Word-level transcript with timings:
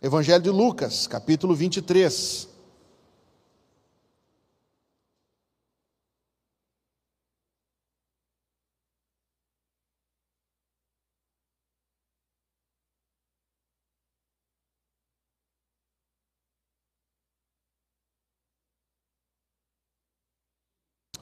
Evangelho 0.00 0.40
de 0.40 0.50
Lucas, 0.50 1.08
capítulo 1.08 1.56
23. 1.56 2.48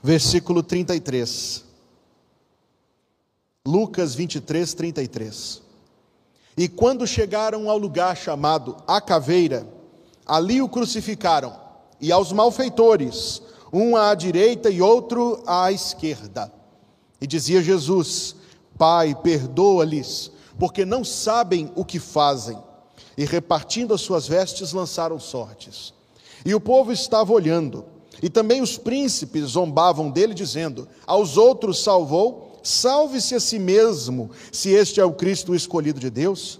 Versículo 0.02 0.62
33. 0.62 1.64
Lucas 3.64 4.14
23, 4.14 4.74
33. 4.74 5.65
E 6.56 6.68
quando 6.68 7.06
chegaram 7.06 7.68
ao 7.68 7.76
lugar 7.76 8.16
chamado 8.16 8.76
A 8.86 9.00
Caveira, 9.00 9.68
ali 10.24 10.62
o 10.62 10.68
crucificaram, 10.68 11.54
e 12.00 12.10
aos 12.10 12.32
malfeitores, 12.32 13.42
um 13.72 13.96
à 13.96 14.14
direita 14.14 14.70
e 14.70 14.80
outro 14.80 15.42
à 15.46 15.70
esquerda. 15.70 16.50
E 17.20 17.26
dizia 17.26 17.62
Jesus: 17.62 18.36
Pai, 18.78 19.14
perdoa-lhes, 19.14 20.30
porque 20.58 20.84
não 20.84 21.04
sabem 21.04 21.70
o 21.74 21.84
que 21.84 21.98
fazem. 21.98 22.58
E 23.18 23.24
repartindo 23.24 23.92
as 23.92 24.00
suas 24.00 24.26
vestes, 24.26 24.72
lançaram 24.72 25.18
sortes. 25.18 25.92
E 26.44 26.54
o 26.54 26.60
povo 26.60 26.92
estava 26.92 27.32
olhando, 27.32 27.84
e 28.22 28.30
também 28.30 28.62
os 28.62 28.78
príncipes 28.78 29.50
zombavam 29.50 30.10
dele, 30.10 30.32
dizendo: 30.32 30.88
Aos 31.06 31.36
outros 31.36 31.82
salvou 31.82 32.45
Salve-se 32.66 33.32
a 33.32 33.38
si 33.38 33.60
mesmo, 33.60 34.28
se 34.50 34.70
este 34.70 35.00
é 35.00 35.04
o 35.04 35.12
Cristo 35.12 35.54
escolhido 35.54 36.00
de 36.00 36.10
Deus. 36.10 36.58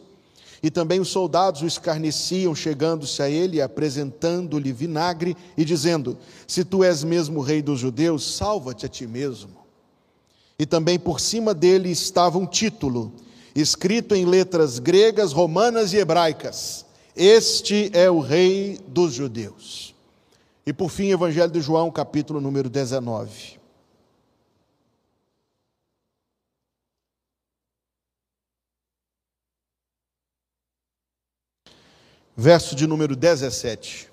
E 0.63 0.71
também 0.71 1.01
os 1.01 1.09
soldados 1.09 1.63
o 1.63 1.67
escarneciam, 1.67 2.55
chegando-se 2.55 3.21
a 3.21 3.29
ele, 3.29 3.61
apresentando-lhe 3.61 4.73
vinagre 4.73 5.37
e 5.57 5.65
dizendo: 5.65 6.17
Se 6.47 6.65
tu 6.65 6.85
és 6.85 7.03
mesmo 7.03 7.41
rei 7.41 7.61
dos 7.61 7.81
judeus, 7.81 8.37
salva-te 8.37 8.87
a 8.87 8.89
ti 8.89 9.05
mesmo. 9.05 9.51
E 10.57 10.65
também 10.65 10.97
por 10.97 11.19
cima 11.19 11.53
dele 11.53 11.91
estava 11.91 12.39
um 12.39 12.47
título, 12.47 13.13
escrito 13.53 14.15
em 14.15 14.25
letras 14.25 14.79
gregas, 14.79 15.33
romanas 15.33 15.93
e 15.93 15.97
hebraicas: 15.97 16.87
Este 17.17 17.91
é 17.93 18.09
o 18.09 18.21
rei 18.21 18.79
dos 18.87 19.13
judeus. 19.13 19.93
E 20.65 20.73
por 20.73 20.89
fim, 20.89 21.11
Evangelho 21.11 21.51
de 21.51 21.61
João, 21.61 21.91
capítulo 21.91 22.41
número 22.41 22.71
19. 22.71 23.66
Verso 32.37 32.77
de 32.77 32.87
número 32.87 33.17
17. 33.17 34.11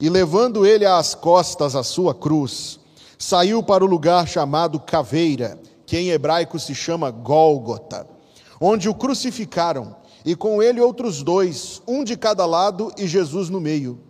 E 0.00 0.08
levando 0.08 0.64
ele 0.64 0.86
às 0.86 1.14
costas 1.14 1.76
a 1.76 1.82
sua 1.82 2.14
cruz, 2.14 2.80
saiu 3.18 3.62
para 3.62 3.84
o 3.84 3.86
lugar 3.86 4.26
chamado 4.26 4.80
Caveira, 4.80 5.60
que 5.86 5.96
em 5.96 6.10
hebraico 6.10 6.58
se 6.58 6.74
chama 6.74 7.10
Gólgota, 7.10 8.08
onde 8.60 8.88
o 8.88 8.94
crucificaram, 8.94 9.94
e 10.24 10.34
com 10.34 10.62
ele 10.62 10.80
outros 10.80 11.22
dois, 11.22 11.82
um 11.86 12.02
de 12.02 12.16
cada 12.16 12.46
lado 12.46 12.90
e 12.96 13.06
Jesus 13.06 13.50
no 13.50 13.60
meio. 13.60 14.00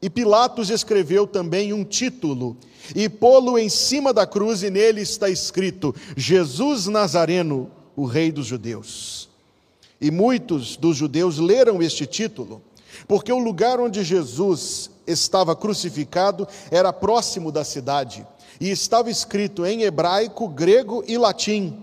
E 0.00 0.08
Pilatos 0.08 0.70
escreveu 0.70 1.26
também 1.26 1.72
um 1.72 1.84
título, 1.84 2.56
e 2.94 3.08
pô-lo 3.08 3.58
em 3.58 3.68
cima 3.68 4.12
da 4.12 4.24
cruz, 4.24 4.62
e 4.62 4.70
nele 4.70 5.00
está 5.00 5.28
escrito: 5.28 5.94
Jesus 6.16 6.86
Nazareno, 6.86 7.70
o 7.96 8.06
Rei 8.06 8.30
dos 8.30 8.46
Judeus. 8.46 9.28
E 10.00 10.10
muitos 10.10 10.76
dos 10.76 10.96
judeus 10.96 11.38
leram 11.38 11.82
este 11.82 12.06
título, 12.06 12.62
porque 13.06 13.32
o 13.32 13.38
lugar 13.38 13.80
onde 13.80 14.04
Jesus 14.04 14.90
estava 15.06 15.56
crucificado 15.56 16.46
era 16.70 16.92
próximo 16.92 17.50
da 17.50 17.64
cidade, 17.64 18.26
e 18.60 18.70
estava 18.70 19.10
escrito 19.10 19.64
em 19.66 19.82
hebraico, 19.82 20.48
grego 20.48 21.02
e 21.06 21.16
latim. 21.18 21.82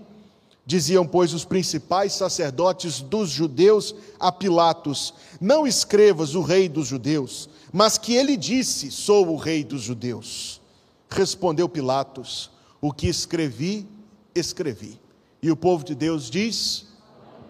Diziam, 0.64 1.06
pois, 1.06 1.32
os 1.32 1.44
principais 1.44 2.12
sacerdotes 2.12 3.00
dos 3.00 3.30
judeus 3.30 3.94
a 4.18 4.32
Pilatos: 4.32 5.14
Não 5.40 5.66
escrevas 5.66 6.34
o 6.34 6.42
rei 6.42 6.68
dos 6.68 6.88
judeus, 6.88 7.48
mas 7.72 7.96
que 7.96 8.14
ele 8.14 8.36
disse: 8.36 8.90
Sou 8.90 9.28
o 9.28 9.36
rei 9.36 9.62
dos 9.62 9.82
judeus. 9.82 10.60
Respondeu 11.08 11.68
Pilatos: 11.68 12.50
O 12.80 12.92
que 12.92 13.06
escrevi, 13.06 13.86
escrevi. 14.34 14.98
E 15.40 15.52
o 15.52 15.56
povo 15.56 15.84
de 15.84 15.94
Deus 15.94 16.28
diz: 16.28 16.86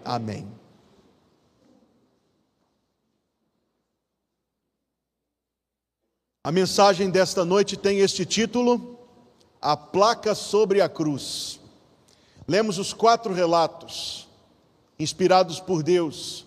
Amém. 0.06 0.46
A 6.44 6.52
mensagem 6.52 7.10
desta 7.10 7.44
noite 7.44 7.76
tem 7.76 7.98
este 7.98 8.24
título: 8.24 9.00
A 9.60 9.76
placa 9.76 10.32
sobre 10.32 10.80
a 10.80 10.88
cruz. 10.88 11.58
Lemos 12.46 12.78
os 12.78 12.92
quatro 12.92 13.34
relatos, 13.34 14.28
inspirados 14.96 15.58
por 15.58 15.82
Deus, 15.82 16.46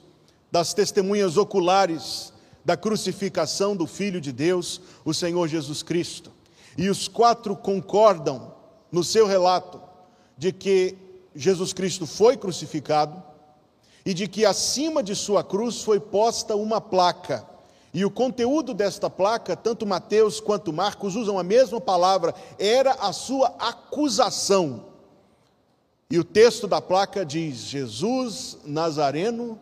das 0.49 0.73
testemunhas 0.73 1.35
oculares 1.35 2.31
da 2.63 2.77
crucificação 2.77 3.75
do 3.75 3.85
Filho 3.85 4.21
de 4.21 4.31
Deus, 4.31 4.79
o 5.03 5.13
Senhor 5.13 5.49
Jesus 5.49 5.83
Cristo. 5.83 6.31
E 6.77 6.89
os 6.89 7.09
quatro 7.09 7.57
concordam 7.57 8.55
no 8.89 9.03
seu 9.03 9.27
relato 9.27 9.81
de 10.37 10.53
que 10.53 10.95
Jesus 11.35 11.73
Cristo 11.73 12.07
foi 12.07 12.37
crucificado 12.37 13.28
e 14.05 14.13
de 14.13 14.27
que 14.27 14.45
acima 14.45 15.03
de 15.03 15.15
sua 15.15 15.43
cruz 15.43 15.81
foi 15.81 15.99
posta 15.99 16.55
uma 16.55 16.79
placa 16.79 17.49
e 17.93 18.05
o 18.05 18.11
conteúdo 18.11 18.73
desta 18.73 19.09
placa, 19.09 19.55
tanto 19.55 19.85
Mateus 19.85 20.39
quanto 20.39 20.71
Marcos 20.71 21.15
usam 21.15 21.39
a 21.39 21.43
mesma 21.43 21.81
palavra, 21.81 22.35
era 22.57 22.93
a 22.93 23.11
sua 23.11 23.47
acusação. 23.59 24.85
E 26.09 26.19
o 26.19 26.23
texto 26.23 26.67
da 26.67 26.81
placa 26.81 27.25
diz: 27.25 27.57
Jesus 27.57 28.57
Nazareno, 28.63 29.59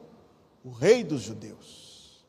o 0.63 0.71
Rei 0.71 1.03
dos 1.03 1.21
Judeus. 1.21 2.25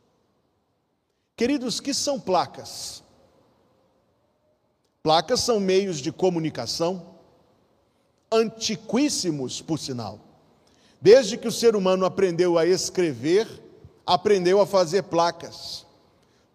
Queridos, 1.37 1.81
que 1.81 1.93
são 1.93 2.19
placas? 2.19 3.03
Placas 5.03 5.41
são 5.41 5.59
meios 5.59 5.99
de 5.99 6.13
comunicação, 6.13 7.15
antiquíssimos, 8.31 9.61
por 9.61 9.79
sinal. 9.79 10.21
Desde 11.01 11.37
que 11.37 11.49
o 11.49 11.53
ser 11.53 11.77
humano 11.77 12.05
aprendeu 12.05 12.59
a 12.59 12.67
escrever, 12.67 13.47
aprendeu 14.07 14.61
a 14.61 14.67
fazer 14.67 15.05
placas 15.05 15.87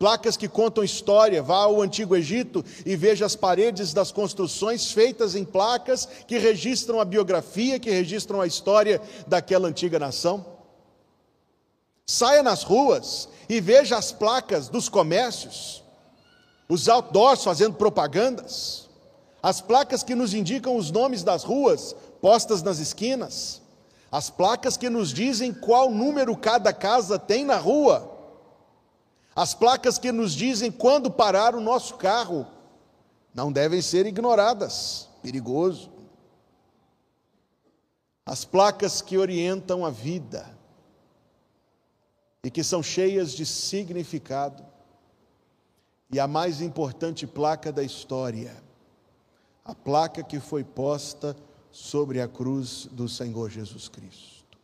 placas 0.03 0.35
que 0.35 0.49
contam 0.49 0.83
história. 0.83 1.41
Vá 1.41 1.59
ao 1.59 1.81
Antigo 1.81 2.13
Egito 2.13 2.61
e 2.85 2.93
veja 2.93 3.25
as 3.25 3.37
paredes 3.37 3.93
das 3.93 4.11
construções 4.11 4.91
feitas 4.91 5.33
em 5.33 5.45
placas 5.45 6.05
que 6.27 6.37
registram 6.37 6.99
a 6.99 7.05
biografia, 7.05 7.79
que 7.79 7.89
registram 7.89 8.41
a 8.41 8.45
história 8.45 9.01
daquela 9.25 9.65
antiga 9.65 9.97
nação. 9.97 10.45
Saia 12.05 12.43
nas 12.43 12.63
ruas 12.63 13.29
e 13.47 13.61
veja 13.61 13.97
as 13.97 14.11
placas 14.11 14.67
dos 14.67 14.89
comércios, 14.89 15.81
os 16.67 16.89
outdoors 16.89 17.41
fazendo 17.41 17.75
propagandas, 17.75 18.89
as 19.41 19.61
placas 19.61 20.03
que 20.03 20.15
nos 20.15 20.33
indicam 20.33 20.75
os 20.75 20.91
nomes 20.91 21.23
das 21.23 21.45
ruas 21.45 21.95
postas 22.19 22.61
nas 22.61 22.79
esquinas, 22.79 23.61
as 24.13 24.29
placas 24.29 24.77
que 24.77 24.91
nos 24.91 25.11
dizem 25.11 25.51
qual 25.51 25.89
número 25.89 26.37
cada 26.37 26.71
casa 26.71 27.17
tem 27.17 27.43
na 27.43 27.57
rua. 27.57 28.15
As 29.35 29.55
placas 29.55 29.97
que 29.97 30.11
nos 30.11 30.33
dizem 30.35 30.71
quando 30.71 31.09
parar 31.09 31.55
o 31.55 31.59
nosso 31.59 31.95
carro. 31.95 32.45
Não 33.33 33.51
devem 33.51 33.81
ser 33.81 34.05
ignoradas, 34.05 35.09
perigoso. 35.23 35.91
As 38.23 38.45
placas 38.45 39.01
que 39.01 39.17
orientam 39.17 39.83
a 39.83 39.89
vida. 39.89 40.47
E 42.43 42.51
que 42.51 42.63
são 42.63 42.83
cheias 42.83 43.31
de 43.31 43.47
significado. 43.47 44.63
E 46.11 46.19
a 46.19 46.27
mais 46.27 46.61
importante 46.61 47.25
placa 47.25 47.71
da 47.71 47.81
história, 47.81 48.63
a 49.65 49.73
placa 49.73 50.21
que 50.21 50.39
foi 50.39 50.63
posta 50.63 51.35
sobre 51.73 52.21
a 52.21 52.27
cruz 52.27 52.87
do 52.91 53.09
Senhor 53.09 53.49
Jesus 53.49 53.89
Cristo. 53.89 54.59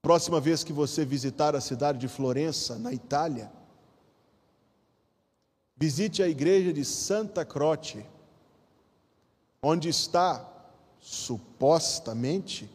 Próxima 0.00 0.40
vez 0.40 0.64
que 0.64 0.72
você 0.72 1.04
visitar 1.04 1.54
a 1.54 1.60
cidade 1.60 1.98
de 1.98 2.08
Florença, 2.08 2.78
na 2.78 2.90
Itália, 2.90 3.52
visite 5.76 6.22
a 6.22 6.28
igreja 6.28 6.72
de 6.72 6.86
Santa 6.86 7.44
Croce, 7.44 8.04
onde 9.62 9.90
está, 9.90 10.50
supostamente, 10.98 12.70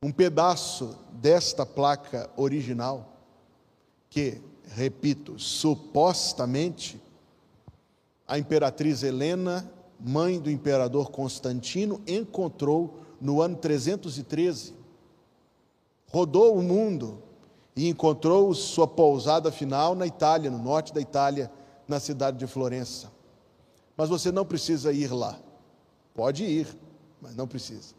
um 0.00 0.12
pedaço 0.12 0.96
desta 1.10 1.66
placa 1.66 2.30
original, 2.36 3.18
que, 4.08 4.40
repito, 4.68 5.40
supostamente, 5.40 7.02
a 8.26 8.38
imperatriz 8.38 9.02
Helena 9.02 9.70
mãe 9.98 10.38
do 10.38 10.50
imperador 10.50 11.10
Constantino, 11.10 12.00
encontrou 12.06 13.00
no 13.20 13.40
ano 13.40 13.56
313. 13.56 14.74
Rodou 16.08 16.56
o 16.56 16.62
mundo 16.62 17.22
e 17.74 17.88
encontrou 17.88 18.52
sua 18.54 18.86
pousada 18.86 19.50
final 19.50 19.94
na 19.94 20.06
Itália, 20.06 20.50
no 20.50 20.58
norte 20.58 20.92
da 20.92 21.00
Itália, 21.00 21.50
na 21.88 21.98
cidade 21.98 22.38
de 22.38 22.46
Florença. 22.46 23.10
Mas 23.96 24.08
você 24.08 24.30
não 24.30 24.44
precisa 24.44 24.92
ir 24.92 25.12
lá. 25.12 25.38
Pode 26.14 26.44
ir, 26.44 26.68
mas 27.20 27.34
não 27.34 27.48
precisa. 27.48 27.94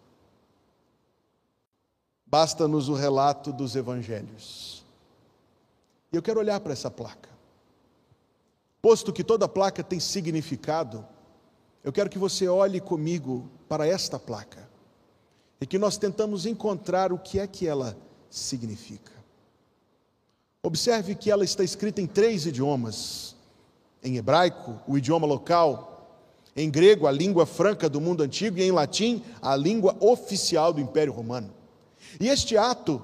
Basta-nos 2.25 2.88
o 2.89 2.94
relato 2.94 3.51
dos 3.51 3.75
evangelhos. 3.75 4.86
E 6.12 6.16
eu 6.16 6.21
quero 6.21 6.39
olhar 6.39 6.60
para 6.60 6.74
essa 6.74 6.89
placa. 6.89 7.30
Posto 8.86 9.12
que 9.12 9.24
toda 9.24 9.48
placa 9.48 9.84
tem 9.84 10.00
significado, 10.00 11.04
eu 11.84 11.92
quero 11.92 12.08
que 12.08 12.20
você 12.20 12.48
olhe 12.48 12.80
comigo 12.80 13.50
para 13.68 13.88
esta 13.88 14.20
placa 14.20 14.70
e 15.60 15.66
que 15.66 15.80
nós 15.80 15.98
tentamos 15.98 16.46
encontrar 16.46 17.12
o 17.12 17.18
que 17.18 17.40
é 17.40 17.48
que 17.48 17.66
ela 17.66 17.98
significa. 18.30 19.12
Observe 20.62 21.16
que 21.16 21.32
ela 21.32 21.44
está 21.44 21.64
escrita 21.64 22.00
em 22.00 22.06
três 22.06 22.46
idiomas: 22.46 23.36
em 24.04 24.18
hebraico, 24.18 24.80
o 24.88 25.00
idioma 25.00 25.26
local, 25.26 26.22
em 26.56 26.70
grego, 26.70 27.08
a 27.08 27.12
língua 27.12 27.48
franca 27.48 27.90
do 27.90 28.00
mundo 28.00 28.22
antigo, 28.22 28.60
e 28.60 28.62
em 28.62 28.72
latim, 28.72 29.24
a 29.42 29.56
língua 29.56 29.98
oficial 30.00 30.72
do 30.72 30.80
Império 30.80 31.12
Romano. 31.12 31.52
E 32.20 32.28
este 32.28 32.56
ato 32.56 33.02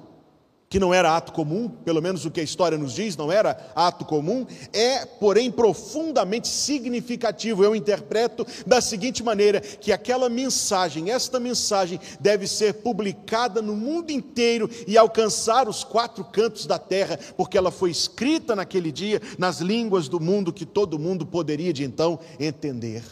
que 0.72 0.80
não 0.80 0.94
era 0.94 1.14
ato 1.14 1.34
comum, 1.34 1.68
pelo 1.68 2.00
menos 2.00 2.24
o 2.24 2.30
que 2.30 2.40
a 2.40 2.42
história 2.42 2.78
nos 2.78 2.94
diz, 2.94 3.14
não 3.14 3.30
era 3.30 3.70
ato 3.74 4.06
comum, 4.06 4.46
é, 4.72 5.04
porém, 5.04 5.50
profundamente 5.50 6.48
significativo. 6.48 7.62
Eu 7.62 7.76
interpreto 7.76 8.46
da 8.66 8.80
seguinte 8.80 9.22
maneira: 9.22 9.60
que 9.60 9.92
aquela 9.92 10.30
mensagem, 10.30 11.10
esta 11.10 11.38
mensagem, 11.38 12.00
deve 12.18 12.46
ser 12.46 12.72
publicada 12.72 13.60
no 13.60 13.76
mundo 13.76 14.12
inteiro 14.12 14.70
e 14.86 14.96
alcançar 14.96 15.68
os 15.68 15.84
quatro 15.84 16.24
cantos 16.24 16.64
da 16.64 16.78
terra, 16.78 17.18
porque 17.36 17.58
ela 17.58 17.70
foi 17.70 17.90
escrita 17.90 18.56
naquele 18.56 18.90
dia 18.90 19.20
nas 19.36 19.60
línguas 19.60 20.08
do 20.08 20.18
mundo 20.18 20.54
que 20.54 20.64
todo 20.64 20.98
mundo 20.98 21.26
poderia 21.26 21.74
de 21.74 21.84
então 21.84 22.18
entender. 22.40 23.04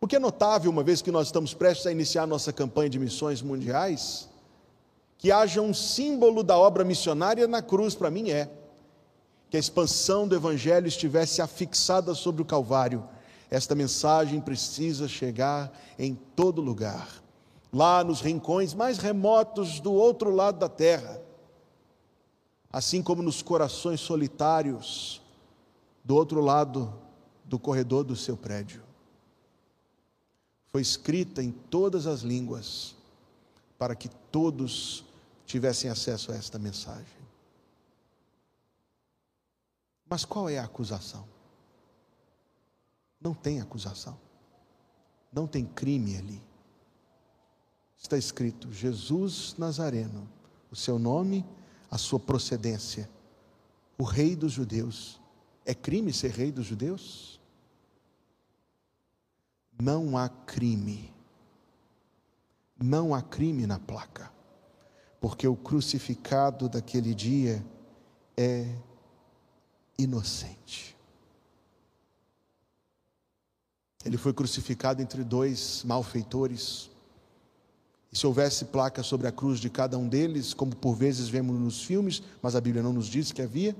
O 0.00 0.06
que 0.06 0.14
é 0.14 0.20
notável, 0.20 0.70
uma 0.70 0.84
vez 0.84 1.02
que 1.02 1.10
nós 1.10 1.26
estamos 1.26 1.54
prestes 1.54 1.88
a 1.88 1.90
iniciar 1.90 2.24
nossa 2.24 2.52
campanha 2.52 2.88
de 2.88 3.00
missões 3.00 3.42
mundiais, 3.42 4.30
que 5.22 5.30
haja 5.30 5.62
um 5.62 5.72
símbolo 5.72 6.42
da 6.42 6.58
obra 6.58 6.82
missionária 6.82 7.46
na 7.46 7.62
cruz, 7.62 7.94
para 7.94 8.10
mim 8.10 8.30
é. 8.30 8.50
Que 9.48 9.56
a 9.56 9.60
expansão 9.60 10.26
do 10.26 10.34
Evangelho 10.34 10.88
estivesse 10.88 11.40
afixada 11.40 12.12
sobre 12.12 12.42
o 12.42 12.44
Calvário. 12.44 13.08
Esta 13.48 13.72
mensagem 13.72 14.40
precisa 14.40 15.06
chegar 15.06 15.72
em 15.96 16.16
todo 16.16 16.60
lugar, 16.60 17.22
lá 17.72 18.02
nos 18.02 18.20
rincões 18.20 18.74
mais 18.74 18.98
remotos 18.98 19.78
do 19.78 19.92
outro 19.92 20.28
lado 20.32 20.58
da 20.58 20.68
terra, 20.68 21.22
assim 22.72 23.00
como 23.00 23.22
nos 23.22 23.42
corações 23.42 24.00
solitários 24.00 25.22
do 26.02 26.16
outro 26.16 26.40
lado 26.40 26.92
do 27.44 27.60
corredor 27.60 28.02
do 28.02 28.16
seu 28.16 28.36
prédio. 28.36 28.82
Foi 30.66 30.82
escrita 30.82 31.40
em 31.40 31.52
todas 31.52 32.08
as 32.08 32.22
línguas, 32.22 32.96
para 33.78 33.94
que 33.94 34.08
todos 34.08 35.04
tivessem 35.52 35.90
acesso 35.90 36.32
a 36.32 36.34
esta 36.34 36.58
mensagem. 36.58 37.22
Mas 40.08 40.24
qual 40.24 40.48
é 40.48 40.58
a 40.58 40.64
acusação? 40.64 41.28
Não 43.20 43.34
tem 43.34 43.60
acusação. 43.60 44.18
Não 45.30 45.46
tem 45.46 45.66
crime 45.66 46.16
ali. 46.16 46.42
Está 47.98 48.16
escrito 48.16 48.72
Jesus 48.72 49.54
Nazareno, 49.58 50.26
o 50.70 50.76
seu 50.76 50.98
nome, 50.98 51.44
a 51.90 51.98
sua 51.98 52.18
procedência, 52.18 53.08
o 53.98 54.04
rei 54.04 54.34
dos 54.34 54.52
judeus. 54.52 55.20
É 55.66 55.74
crime 55.74 56.14
ser 56.14 56.30
rei 56.30 56.50
dos 56.50 56.64
judeus? 56.64 57.38
Não 59.78 60.16
há 60.16 60.30
crime. 60.30 61.12
Não 62.82 63.14
há 63.14 63.20
crime 63.20 63.66
na 63.66 63.78
placa 63.78 64.32
porque 65.22 65.46
o 65.46 65.54
crucificado 65.54 66.68
daquele 66.68 67.14
dia 67.14 67.64
é 68.36 68.66
inocente. 69.96 70.96
Ele 74.04 74.16
foi 74.16 74.32
crucificado 74.32 75.00
entre 75.00 75.22
dois 75.22 75.84
malfeitores. 75.84 76.90
E 78.10 78.18
se 78.18 78.26
houvesse 78.26 78.64
placa 78.64 79.04
sobre 79.04 79.28
a 79.28 79.32
cruz 79.32 79.60
de 79.60 79.70
cada 79.70 79.96
um 79.96 80.08
deles, 80.08 80.52
como 80.52 80.74
por 80.74 80.96
vezes 80.96 81.28
vemos 81.28 81.56
nos 81.56 81.84
filmes, 81.84 82.20
mas 82.42 82.56
a 82.56 82.60
Bíblia 82.60 82.82
não 82.82 82.92
nos 82.92 83.06
diz 83.06 83.30
que 83.30 83.40
havia, 83.40 83.76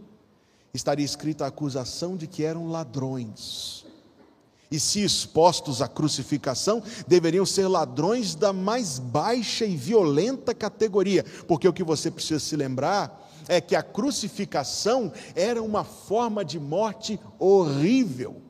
estaria 0.73 1.05
escrita 1.05 1.45
a 1.45 1.49
acusação 1.49 2.17
de 2.17 2.29
que 2.29 2.45
eram 2.45 2.71
ladrões 2.71 3.85
e, 4.73 4.81
se 4.81 5.05
expostos 5.05 5.83
à 5.83 5.87
crucificação, 5.87 6.83
deveriam 7.07 7.45
ser 7.45 7.69
ladrões 7.69 8.35
da 8.35 8.55
mais 8.55 8.99
baixa 8.99 9.67
e 9.67 9.77
violenta 9.77 10.55
categoria, 10.55 11.27
porque 11.47 11.69
o 11.69 11.73
que 11.75 11.85
você 11.85 12.11
precisa 12.11 12.41
se 12.41 12.57
lembrar 12.57 13.31
é 13.49 13.61
que 13.61 13.77
a 13.77 13.83
crucificação 13.83 15.13
era 15.37 15.63
uma 15.63 15.85
forma 15.85 16.43
de 16.43 16.59
morte 16.59 17.21
horrível, 17.39 18.41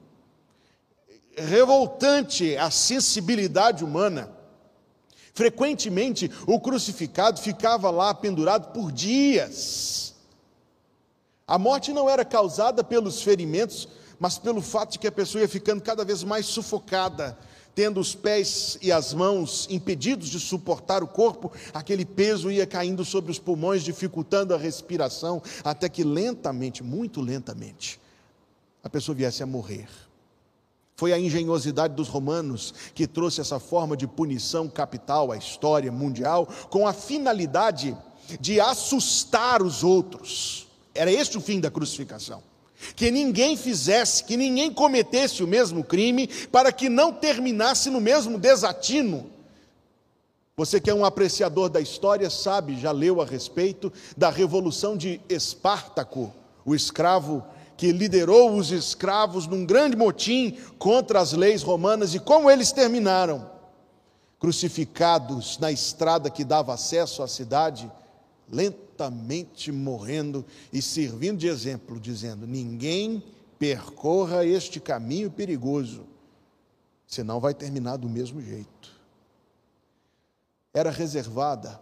revoltante 1.36 2.56
à 2.56 2.70
sensibilidade 2.70 3.82
humana. 3.82 4.30
Frequentemente, 5.34 6.30
o 6.46 6.60
crucificado 6.60 7.40
ficava 7.40 7.90
lá 7.90 8.14
pendurado 8.14 8.72
por 8.72 8.92
dias. 8.92 10.14
A 11.48 11.58
morte 11.58 11.92
não 11.92 12.08
era 12.08 12.24
causada 12.24 12.84
pelos 12.84 13.22
ferimentos 13.22 13.88
mas 14.22 14.38
pelo 14.38 14.62
fato 14.62 14.92
de 14.92 15.00
que 15.00 15.08
a 15.08 15.10
pessoa 15.10 15.42
ia 15.42 15.48
ficando 15.48 15.82
cada 15.82 16.04
vez 16.04 16.22
mais 16.22 16.46
sufocada, 16.46 17.36
tendo 17.74 17.98
os 17.98 18.14
pés 18.14 18.78
e 18.80 18.92
as 18.92 19.12
mãos 19.12 19.66
impedidos 19.68 20.28
de 20.28 20.38
suportar 20.38 21.02
o 21.02 21.08
corpo, 21.08 21.50
aquele 21.74 22.04
peso 22.04 22.48
ia 22.48 22.64
caindo 22.64 23.04
sobre 23.04 23.32
os 23.32 23.40
pulmões, 23.40 23.82
dificultando 23.82 24.54
a 24.54 24.56
respiração, 24.56 25.42
até 25.64 25.88
que 25.88 26.04
lentamente, 26.04 26.84
muito 26.84 27.20
lentamente, 27.20 28.00
a 28.84 28.88
pessoa 28.88 29.12
viesse 29.12 29.42
a 29.42 29.46
morrer. 29.46 29.88
Foi 30.94 31.12
a 31.12 31.18
engenhosidade 31.18 31.96
dos 31.96 32.06
romanos 32.06 32.72
que 32.94 33.08
trouxe 33.08 33.40
essa 33.40 33.58
forma 33.58 33.96
de 33.96 34.06
punição 34.06 34.68
capital 34.68 35.32
à 35.32 35.36
história 35.36 35.90
mundial, 35.90 36.46
com 36.70 36.86
a 36.86 36.92
finalidade 36.92 37.98
de 38.38 38.60
assustar 38.60 39.60
os 39.60 39.82
outros. 39.82 40.68
Era 40.94 41.10
este 41.10 41.36
o 41.36 41.40
fim 41.40 41.58
da 41.58 41.72
crucificação 41.72 42.51
que 42.94 43.10
ninguém 43.10 43.56
fizesse, 43.56 44.24
que 44.24 44.36
ninguém 44.36 44.72
cometesse 44.72 45.42
o 45.42 45.46
mesmo 45.46 45.84
crime, 45.84 46.26
para 46.50 46.72
que 46.72 46.88
não 46.88 47.12
terminasse 47.12 47.90
no 47.90 48.00
mesmo 48.00 48.38
desatino. 48.38 49.30
Você 50.56 50.80
que 50.80 50.90
é 50.90 50.94
um 50.94 51.04
apreciador 51.04 51.70
da 51.70 51.80
história 51.80 52.28
sabe, 52.28 52.78
já 52.78 52.92
leu 52.92 53.22
a 53.22 53.24
respeito 53.24 53.92
da 54.16 54.28
revolução 54.28 54.96
de 54.96 55.20
Espartaco, 55.28 56.32
o 56.64 56.74
escravo 56.74 57.44
que 57.76 57.90
liderou 57.90 58.54
os 58.54 58.70
escravos 58.70 59.46
num 59.46 59.64
grande 59.64 59.96
motim 59.96 60.56
contra 60.78 61.20
as 61.20 61.32
leis 61.32 61.62
romanas 61.62 62.14
e 62.14 62.20
como 62.20 62.50
eles 62.50 62.70
terminaram. 62.70 63.50
Crucificados 64.38 65.58
na 65.58 65.72
estrada 65.72 66.30
que 66.30 66.44
dava 66.44 66.74
acesso 66.74 67.22
à 67.22 67.28
cidade, 67.28 67.90
lentamente 68.52 69.72
morrendo 69.72 70.44
e 70.70 70.82
servindo 70.82 71.38
de 71.38 71.48
exemplo, 71.48 71.98
dizendo: 71.98 72.46
ninguém 72.46 73.24
percorra 73.58 74.44
este 74.44 74.78
caminho 74.78 75.30
perigoso, 75.30 76.04
senão 77.06 77.40
vai 77.40 77.54
terminar 77.54 77.96
do 77.96 78.08
mesmo 78.08 78.42
jeito. 78.42 78.92
Era 80.74 80.90
reservada 80.90 81.80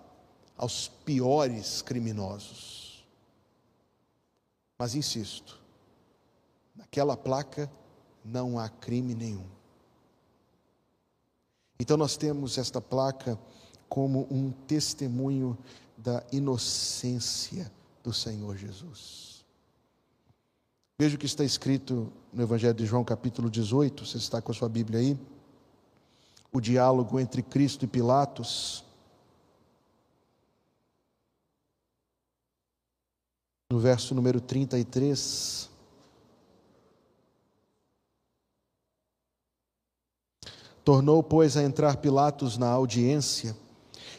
aos 0.57 0.89
piores 0.89 1.83
criminosos. 1.83 3.05
Mas 4.79 4.95
insisto, 4.95 5.61
naquela 6.75 7.17
placa 7.17 7.71
não 8.25 8.59
há 8.59 8.69
crime 8.69 9.15
nenhum. 9.15 9.47
Então 11.79 11.97
nós 11.97 12.17
temos 12.17 12.59
esta 12.59 12.81
placa 12.81 13.39
como 13.89 14.27
um 14.31 14.51
testemunho 14.51 15.59
da 16.03 16.25
inocência 16.33 17.71
do 18.03 18.13
Senhor 18.13 18.57
Jesus. 18.57 19.45
Veja 20.99 21.17
o 21.17 21.19
que 21.19 21.27
está 21.27 21.45
escrito 21.45 22.11
no 22.33 22.43
Evangelho 22.43 22.75
de 22.75 22.87
João, 22.87 23.05
capítulo 23.05 23.51
18. 23.51 24.07
Você 24.07 24.17
está 24.17 24.41
com 24.41 24.51
a 24.51 24.55
sua 24.55 24.69
Bíblia 24.69 25.01
aí? 25.01 25.19
O 26.53 26.61
diálogo 26.61 27.21
entre 27.21 27.43
Cristo 27.43 27.85
e 27.85 27.89
Pilatos. 27.89 28.85
No 33.71 33.79
verso 33.79 34.15
número 34.15 34.41
33. 34.41 35.69
Tornou, 40.83 41.23
pois, 41.23 41.57
a 41.57 41.63
entrar 41.63 41.99
Pilatos 41.99 42.57
na 42.57 42.69
audiência 42.69 43.55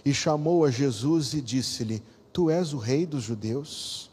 e 0.03 0.13
chamou 0.13 0.65
a 0.65 0.71
Jesus 0.71 1.33
e 1.33 1.41
disse-lhe: 1.41 2.01
Tu 2.33 2.49
és 2.49 2.73
o 2.73 2.77
rei 2.77 3.05
dos 3.05 3.23
judeus? 3.23 4.09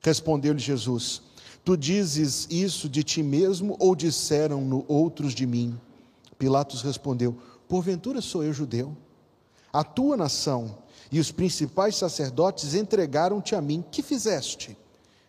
Respondeu-lhe 0.00 0.58
Jesus: 0.58 1.22
Tu 1.64 1.76
dizes 1.76 2.46
isso 2.50 2.88
de 2.88 3.02
ti 3.02 3.22
mesmo 3.22 3.76
ou 3.78 3.94
disseram-no 3.94 4.84
outros 4.86 5.34
de 5.34 5.46
mim? 5.46 5.78
Pilatos 6.38 6.82
respondeu: 6.82 7.36
Porventura 7.68 8.20
sou 8.20 8.44
eu 8.44 8.52
judeu? 8.52 8.96
A 9.72 9.82
tua 9.82 10.16
nação 10.16 10.78
e 11.10 11.18
os 11.18 11.30
principais 11.30 11.96
sacerdotes 11.96 12.74
entregaram-te 12.74 13.54
a 13.54 13.60
mim. 13.60 13.84
Que 13.90 14.02
fizeste? 14.02 14.76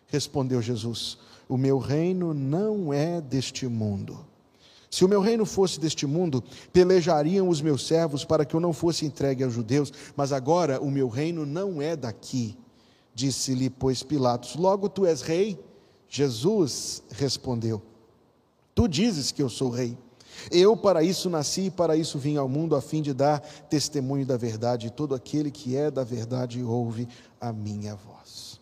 Respondeu 0.08 0.60
Jesus: 0.60 1.16
O 1.48 1.56
meu 1.56 1.78
reino 1.78 2.34
não 2.34 2.92
é 2.92 3.20
deste 3.20 3.66
mundo. 3.66 4.25
Se 4.96 5.04
o 5.04 5.08
meu 5.08 5.20
reino 5.20 5.44
fosse 5.44 5.78
deste 5.78 6.06
mundo, 6.06 6.42
pelejariam 6.72 7.50
os 7.50 7.60
meus 7.60 7.86
servos 7.86 8.24
para 8.24 8.46
que 8.46 8.56
eu 8.56 8.60
não 8.60 8.72
fosse 8.72 9.04
entregue 9.04 9.44
aos 9.44 9.52
judeus, 9.52 9.92
mas 10.16 10.32
agora 10.32 10.80
o 10.80 10.90
meu 10.90 11.06
reino 11.06 11.44
não 11.44 11.82
é 11.82 11.94
daqui. 11.94 12.56
Disse-lhe, 13.14 13.68
pois, 13.68 14.02
Pilatos: 14.02 14.56
Logo 14.56 14.88
tu 14.88 15.04
és 15.04 15.20
rei? 15.20 15.62
Jesus 16.08 17.02
respondeu: 17.10 17.82
Tu 18.74 18.88
dizes 18.88 19.30
que 19.30 19.42
eu 19.42 19.50
sou 19.50 19.68
rei. 19.68 19.98
Eu 20.50 20.74
para 20.74 21.02
isso 21.02 21.28
nasci 21.28 21.66
e 21.66 21.70
para 21.70 21.94
isso 21.94 22.18
vim 22.18 22.38
ao 22.38 22.48
mundo, 22.48 22.74
a 22.74 22.80
fim 22.80 23.02
de 23.02 23.12
dar 23.12 23.40
testemunho 23.40 24.24
da 24.24 24.38
verdade. 24.38 24.90
Todo 24.90 25.14
aquele 25.14 25.50
que 25.50 25.76
é 25.76 25.90
da 25.90 26.04
verdade 26.04 26.62
ouve 26.62 27.06
a 27.38 27.52
minha 27.52 27.94
voz. 27.94 28.58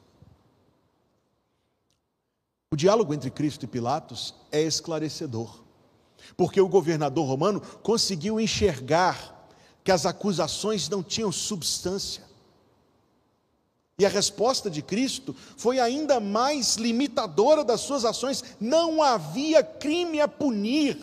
O 2.73 2.77
diálogo 2.77 3.15
entre 3.15 3.31
Cristo 3.31 3.67
e 3.67 3.69
Pilatos 3.69 4.35
é 4.51 4.63
esclarecedor, 4.63 5.63
porque 6.37 6.61
o 6.61 6.69
governador 6.69 7.27
romano 7.27 7.61
conseguiu 7.83 8.41
enxergar 8.41 9.49
que 9.83 9.93
as 9.93 10.07
acusações 10.07 10.89
não 10.89 11.03
tinham 11.03 11.31
substância. 11.31 12.25
E 13.99 14.05
a 14.05 14.09
resposta 14.09 14.69
de 14.69 14.83
Cristo 14.83 15.37
foi 15.57 15.79
ainda 15.79 16.19
mais 16.19 16.77
limitadora 16.77 17.63
das 17.63 17.81
suas 17.83 18.05
ações: 18.05 18.43
não 18.61 19.03
havia 19.03 19.63
crime 19.63 20.21
a 20.21 20.27
punir. 20.27 20.99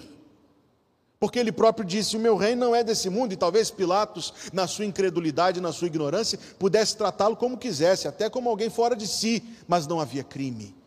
Porque 1.18 1.40
ele 1.40 1.52
próprio 1.52 1.86
disse: 1.86 2.18
O 2.18 2.20
meu 2.20 2.36
reino 2.36 2.66
não 2.66 2.76
é 2.76 2.84
desse 2.84 3.10
mundo, 3.10 3.32
e 3.32 3.38
talvez 3.38 3.72
Pilatos, 3.72 4.34
na 4.52 4.68
sua 4.68 4.86
incredulidade, 4.86 5.62
na 5.62 5.72
sua 5.72 5.88
ignorância, 5.88 6.40
pudesse 6.60 6.98
tratá-lo 6.98 7.38
como 7.38 7.58
quisesse, 7.58 8.08
até 8.08 8.30
como 8.30 8.50
alguém 8.50 8.70
fora 8.70 8.96
de 8.96 9.08
si, 9.08 9.42
mas 9.68 9.88
não 9.88 10.02
havia 10.02 10.24
crime. 10.24 10.81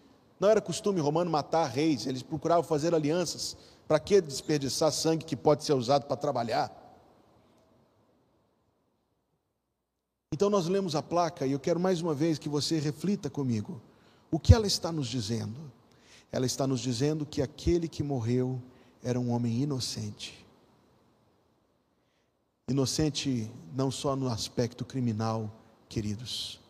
Não 0.45 0.51
era 0.51 0.61
costume 0.61 1.01
romano 1.01 1.31
matar 1.31 1.65
reis, 1.65 2.07
eles 2.07 2.23
procuravam 2.23 2.63
fazer 2.63 2.95
alianças. 2.95 3.57
Para 3.89 3.99
que 3.99 4.21
desperdiçar 4.21 4.93
sangue 4.93 5.25
que 5.25 5.35
pode 5.35 5.65
ser 5.65 5.73
usado 5.73 6.05
para 6.05 6.19
trabalhar? 6.19 6.71
Então 10.31 10.51
nós 10.51 10.67
lemos 10.67 10.95
a 10.95 11.03
placa 11.03 11.47
e 11.47 11.53
eu 11.53 11.59
quero 11.59 11.81
mais 11.81 12.03
uma 12.03 12.13
vez 12.13 12.39
que 12.39 12.47
você 12.47 12.79
reflita 12.79 13.31
comigo. 13.31 13.81
O 14.31 14.39
que 14.39 14.53
ela 14.53 14.67
está 14.67 14.93
nos 14.93 15.09
dizendo? 15.09 15.73
Ela 16.31 16.45
está 16.45 16.67
nos 16.67 16.81
dizendo 16.81 17.25
que 17.25 17.41
aquele 17.41 17.89
que 17.89 18.03
morreu 18.03 18.61
era 19.03 19.19
um 19.19 19.31
homem 19.31 19.63
inocente. 19.63 20.45
Inocente 22.69 23.51
não 23.75 23.91
só 23.91 24.15
no 24.15 24.29
aspecto 24.29 24.85
criminal, 24.85 25.51
queridos, 25.89 26.61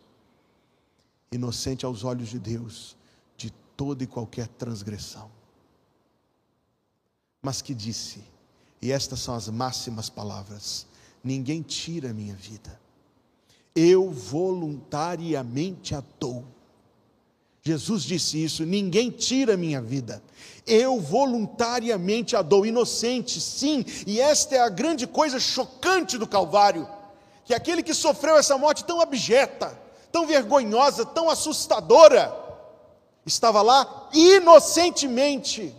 inocente 1.29 1.85
aos 1.85 2.05
olhos 2.05 2.29
de 2.29 2.39
Deus 2.39 2.95
de 3.04 3.04
toda 3.75 4.03
e 4.03 4.07
qualquer 4.07 4.47
transgressão. 4.47 5.29
Mas 7.41 7.61
que 7.61 7.73
disse, 7.73 8.23
e 8.81 8.91
estas 8.91 9.19
são 9.19 9.35
as 9.35 9.47
máximas 9.49 10.09
palavras: 10.09 10.87
ninguém 11.23 11.61
tira 11.61 12.09
a 12.09 12.13
minha 12.13 12.35
vida, 12.35 12.79
eu 13.75 14.11
voluntariamente 14.11 15.95
a 15.95 16.03
dou. 16.19 16.43
Jesus 17.61 18.03
disse 18.03 18.43
isso: 18.43 18.65
ninguém 18.65 19.09
tira 19.09 19.57
minha 19.57 19.81
vida, 19.81 20.21
eu 20.67 20.99
voluntariamente 20.99 22.35
a 22.35 22.41
dou, 22.41 22.65
inocente, 22.65 23.41
sim, 23.41 23.83
e 24.05 24.19
esta 24.19 24.55
é 24.55 24.59
a 24.59 24.69
grande 24.69 25.07
coisa 25.07 25.39
chocante 25.39 26.17
do 26.17 26.27
Calvário, 26.27 26.87
que 27.43 27.53
aquele 27.53 27.83
que 27.83 27.93
sofreu 27.93 28.37
essa 28.37 28.57
morte 28.57 28.85
tão 28.85 29.01
abjeta, 29.01 29.79
tão 30.11 30.27
vergonhosa, 30.27 31.05
tão 31.05 31.29
assustadora, 31.29 32.44
estava 33.25 33.61
lá 33.61 34.09
inocentemente, 34.13 35.75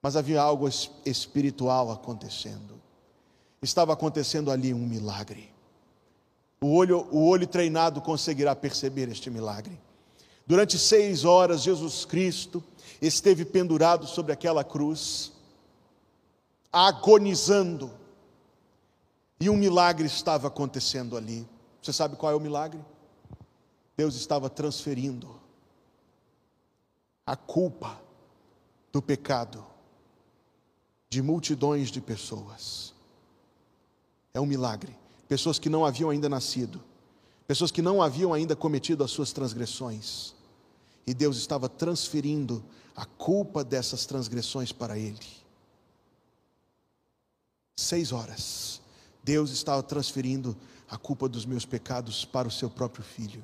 mas 0.00 0.14
havia 0.14 0.40
algo 0.40 0.68
espiritual 1.04 1.90
acontecendo, 1.90 2.80
estava 3.60 3.92
acontecendo 3.92 4.50
ali 4.50 4.72
um 4.72 4.86
milagre. 4.86 5.52
O 6.60 6.74
olho, 6.74 7.06
o 7.10 7.26
olho 7.28 7.46
treinado 7.46 8.00
conseguirá 8.00 8.54
perceber 8.54 9.08
este 9.08 9.28
milagre. 9.28 9.78
Durante 10.46 10.78
seis 10.78 11.24
horas, 11.24 11.62
Jesus 11.62 12.04
Cristo 12.04 12.62
esteve 13.02 13.44
pendurado 13.44 14.06
sobre 14.06 14.32
aquela 14.32 14.62
cruz, 14.62 15.32
agonizando, 16.72 17.90
e 19.40 19.50
um 19.50 19.56
milagre 19.56 20.06
estava 20.06 20.48
acontecendo 20.48 21.16
ali. 21.16 21.46
Você 21.82 21.92
sabe 21.92 22.16
qual 22.16 22.32
é 22.32 22.34
o 22.34 22.40
milagre? 22.40 22.80
Deus 23.96 24.14
estava 24.14 24.50
transferindo 24.50 25.40
a 27.24 27.34
culpa 27.36 28.00
do 28.92 29.00
pecado 29.00 29.64
de 31.08 31.22
multidões 31.22 31.90
de 31.90 32.00
pessoas. 32.00 32.94
É 34.34 34.40
um 34.40 34.46
milagre 34.46 34.96
pessoas 35.28 35.58
que 35.58 35.68
não 35.68 35.84
haviam 35.84 36.10
ainda 36.10 36.28
nascido, 36.28 36.82
pessoas 37.46 37.70
que 37.70 37.82
não 37.82 38.00
haviam 38.00 38.32
ainda 38.32 38.54
cometido 38.54 39.02
as 39.04 39.10
suas 39.10 39.32
transgressões. 39.32 40.34
E 41.06 41.14
Deus 41.14 41.36
estava 41.36 41.68
transferindo 41.68 42.64
a 42.94 43.04
culpa 43.04 43.62
dessas 43.62 44.06
transgressões 44.06 44.72
para 44.72 44.98
ele. 44.98 45.26
Seis 47.76 48.10
horas, 48.10 48.80
Deus 49.22 49.50
estava 49.50 49.82
transferindo 49.82 50.56
a 50.88 50.96
culpa 50.96 51.28
dos 51.28 51.44
meus 51.44 51.66
pecados 51.66 52.24
para 52.24 52.48
o 52.48 52.50
seu 52.50 52.70
próprio 52.70 53.04
filho. 53.04 53.42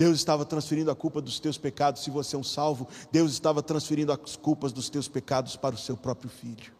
Deus 0.00 0.16
estava 0.16 0.44
transferindo 0.44 0.92
a 0.92 0.94
culpa 0.94 1.20
dos 1.20 1.40
teus 1.40 1.58
pecados, 1.58 2.04
se 2.04 2.10
você 2.10 2.36
é 2.36 2.38
um 2.38 2.44
salvo, 2.44 2.86
Deus 3.10 3.32
estava 3.32 3.60
transferindo 3.60 4.12
as 4.12 4.36
culpas 4.36 4.70
dos 4.70 4.88
teus 4.88 5.08
pecados 5.08 5.56
para 5.56 5.74
o 5.74 5.78
seu 5.78 5.96
próprio 5.96 6.30
filho. 6.30 6.72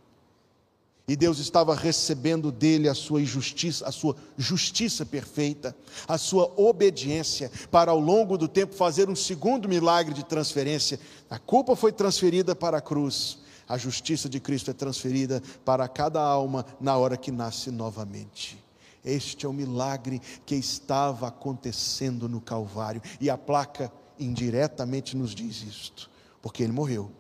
E 1.09 1.17
Deus 1.17 1.41
estava 1.41 1.75
recebendo 1.75 2.53
dele 2.53 2.89
a 2.89 2.95
sua 2.95 3.25
justiça, 3.25 3.85
a 3.89 3.91
sua 3.91 4.15
justiça 4.37 5.05
perfeita, 5.05 5.75
a 6.07 6.17
sua 6.17 6.53
obediência, 6.57 7.51
para 7.73 7.91
ao 7.91 7.99
longo 7.99 8.39
do 8.39 8.47
tempo 8.47 8.73
fazer 8.73 9.11
um 9.11 9.17
segundo 9.17 9.69
milagre 9.69 10.15
de 10.15 10.25
transferência. 10.25 11.01
A 11.29 11.41
culpa 11.41 11.75
foi 11.75 11.91
transferida 11.91 12.55
para 12.55 12.79
a 12.79 12.81
cruz, 12.81 13.39
a 13.69 13.77
justiça 13.77 14.29
de 14.29 14.39
Cristo 14.39 14.71
é 14.71 14.75
transferida 14.75 15.43
para 15.65 15.89
cada 15.89 16.23
alma 16.23 16.65
na 16.81 16.97
hora 16.97 17.17
que 17.17 17.33
nasce 17.33 17.73
novamente. 17.73 18.68
Este 19.05 19.47
é 19.47 19.49
o 19.49 19.53
milagre 19.53 20.21
que 20.45 20.55
estava 20.55 21.29
acontecendo 21.29 22.29
no 22.29 22.41
Calvário, 22.41 23.03
e 23.21 23.31
a 23.31 23.39
placa 23.39 23.93
indiretamente 24.19 25.17
nos 25.17 25.35
diz 25.35 25.63
isto, 25.63 26.11
porque 26.43 26.63
ele 26.63 26.73
morreu, 26.73 27.11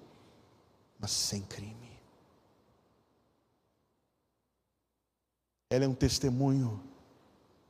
mas 0.98 1.10
sem 1.10 1.42
crime. 1.42 1.88
ela 5.70 5.84
é 5.84 5.88
um 5.88 5.94
testemunho 5.94 6.80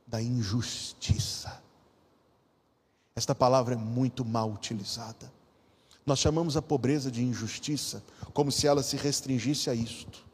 da 0.07 0.21
injustiça. 0.21 1.61
Esta 3.13 3.35
palavra 3.35 3.73
é 3.73 3.77
muito 3.77 4.23
mal 4.23 4.49
utilizada. 4.49 5.31
Nós 6.05 6.19
chamamos 6.19 6.55
a 6.55 6.61
pobreza 6.61 7.11
de 7.11 7.21
injustiça, 7.21 8.01
como 8.33 8.51
se 8.51 8.65
ela 8.65 8.81
se 8.81 8.95
restringisse 8.95 9.69
a 9.69 9.75
isto. 9.75 10.25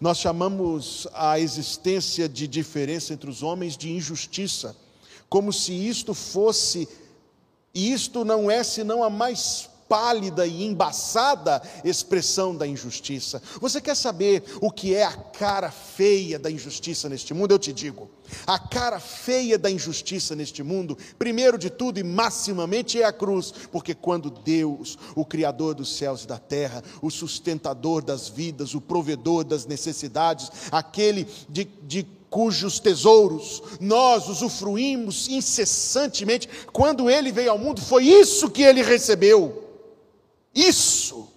Nós 0.00 0.18
chamamos 0.18 1.08
a 1.12 1.40
existência 1.40 2.28
de 2.28 2.46
diferença 2.46 3.12
entre 3.12 3.28
os 3.28 3.42
homens 3.42 3.76
de 3.76 3.90
injustiça, 3.90 4.76
como 5.28 5.52
se 5.52 5.72
isto 5.72 6.14
fosse, 6.14 6.88
isto 7.74 8.24
não 8.24 8.50
é 8.50 8.62
senão 8.62 9.02
a 9.02 9.10
mais 9.10 9.68
pálida 9.88 10.46
e 10.46 10.64
embaçada 10.64 11.62
expressão 11.84 12.54
da 12.54 12.66
injustiça. 12.66 13.42
Você 13.60 13.80
quer 13.80 13.96
saber 13.96 14.44
o 14.60 14.70
que 14.70 14.94
é 14.94 15.04
a 15.04 15.12
cara 15.12 15.70
feia 15.70 16.38
da 16.38 16.50
injustiça 16.50 17.08
neste 17.08 17.32
mundo? 17.32 17.52
Eu 17.52 17.58
te 17.58 17.72
digo. 17.72 18.10
A 18.46 18.58
cara 18.58 19.00
feia 19.00 19.58
da 19.58 19.70
injustiça 19.70 20.36
neste 20.36 20.62
mundo, 20.62 20.98
primeiro 21.18 21.56
de 21.56 21.70
tudo 21.70 21.98
e 21.98 22.04
maximamente, 22.04 23.00
é 23.00 23.04
a 23.04 23.12
cruz, 23.12 23.52
porque 23.72 23.94
quando 23.94 24.30
Deus, 24.30 24.98
o 25.14 25.24
Criador 25.24 25.74
dos 25.74 25.96
céus 25.96 26.24
e 26.24 26.26
da 26.26 26.38
terra, 26.38 26.82
o 27.00 27.10
sustentador 27.10 28.02
das 28.02 28.28
vidas, 28.28 28.74
o 28.74 28.80
provedor 28.80 29.44
das 29.44 29.64
necessidades, 29.64 30.50
aquele 30.70 31.26
de, 31.48 31.64
de 31.64 32.06
cujos 32.28 32.78
tesouros 32.78 33.62
nós 33.80 34.28
usufruímos 34.28 35.28
incessantemente, 35.28 36.48
quando 36.72 37.08
ele 37.08 37.32
veio 37.32 37.50
ao 37.50 37.58
mundo, 37.58 37.80
foi 37.80 38.04
isso 38.04 38.50
que 38.50 38.62
ele 38.62 38.82
recebeu. 38.82 39.67
Isso 40.58 41.32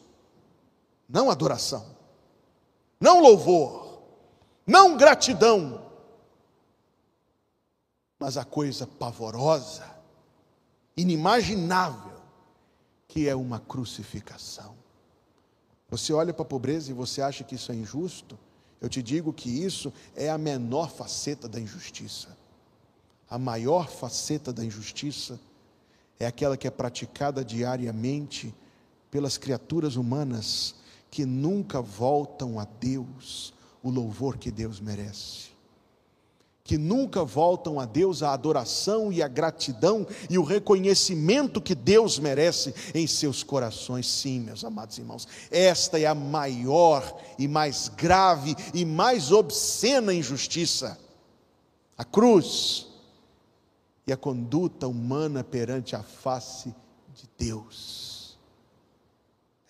não 1.07 1.29
adoração, 1.29 1.85
não 2.99 3.21
louvor, 3.21 4.01
não 4.65 4.97
gratidão, 4.97 5.85
mas 8.17 8.35
a 8.35 8.43
coisa 8.43 8.87
pavorosa, 8.87 9.87
inimaginável, 10.97 12.19
que 13.07 13.29
é 13.29 13.35
uma 13.35 13.59
crucificação. 13.59 14.75
Você 15.87 16.11
olha 16.13 16.33
para 16.33 16.41
a 16.41 16.45
pobreza 16.45 16.89
e 16.89 16.95
você 16.95 17.21
acha 17.21 17.43
que 17.43 17.53
isso 17.53 17.71
é 17.71 17.75
injusto? 17.75 18.39
Eu 18.79 18.89
te 18.89 19.03
digo 19.03 19.31
que 19.31 19.49
isso 19.51 19.93
é 20.15 20.31
a 20.31 20.37
menor 20.37 20.89
faceta 20.89 21.47
da 21.47 21.59
injustiça. 21.59 22.35
A 23.29 23.37
maior 23.37 23.87
faceta 23.87 24.51
da 24.51 24.65
injustiça 24.65 25.39
é 26.19 26.25
aquela 26.25 26.57
que 26.57 26.67
é 26.67 26.71
praticada 26.71 27.45
diariamente 27.45 28.51
pelas 29.11 29.37
criaturas 29.37 29.97
humanas 29.97 30.73
que 31.11 31.25
nunca 31.25 31.81
voltam 31.81 32.57
a 32.57 32.65
Deus 32.65 33.53
o 33.83 33.89
louvor 33.89 34.37
que 34.37 34.49
Deus 34.49 34.79
merece. 34.79 35.51
Que 36.63 36.77
nunca 36.77 37.25
voltam 37.25 37.79
a 37.79 37.85
Deus 37.85 38.23
a 38.23 38.31
adoração 38.31 39.11
e 39.11 39.21
a 39.21 39.27
gratidão 39.27 40.07
e 40.29 40.37
o 40.37 40.43
reconhecimento 40.43 41.59
que 41.59 41.75
Deus 41.75 42.17
merece 42.17 42.73
em 42.95 43.05
seus 43.05 43.43
corações. 43.43 44.07
Sim, 44.07 44.39
meus 44.39 44.63
amados 44.63 44.97
irmãos, 44.97 45.27
esta 45.49 45.99
é 45.99 46.05
a 46.05 46.15
maior 46.15 47.19
e 47.37 47.47
mais 47.47 47.89
grave 47.89 48.55
e 48.73 48.85
mais 48.85 49.33
obscena 49.33 50.13
injustiça. 50.13 50.97
A 51.97 52.05
cruz 52.05 52.87
e 54.07 54.13
a 54.13 54.17
conduta 54.17 54.87
humana 54.87 55.43
perante 55.43 55.95
a 55.95 56.03
face 56.03 56.73
de 57.13 57.29
Deus. 57.37 58.10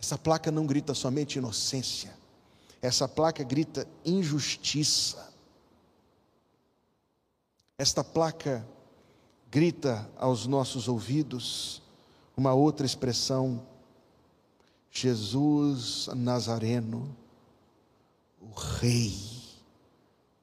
Essa 0.02 0.18
placa 0.18 0.50
não 0.52 0.66
grita 0.66 0.94
somente 0.94 1.38
inocência, 1.38 2.14
essa 2.82 3.08
placa 3.08 3.44
grita 3.44 3.88
injustiça. 4.04 5.32
Esta 7.78 8.04
placa 8.04 8.66
grita 9.50 10.10
aos 10.18 10.46
nossos 10.48 10.88
ouvidos 10.88 11.82
uma 12.36 12.54
outra 12.54 12.86
expressão: 12.86 13.66
Jesus 14.90 16.08
Nazareno, 16.16 17.16
o 18.42 18.52
Rei 18.54 19.16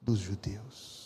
dos 0.01 0.19
Judeus. 0.19 0.99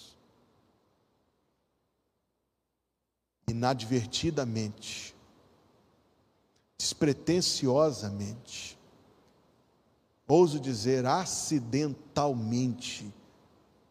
inadvertidamente, 3.53 5.12
despretensiosamente, 6.83 8.77
ouso 10.27 10.59
dizer 10.59 11.05
acidentalmente, 11.05 13.09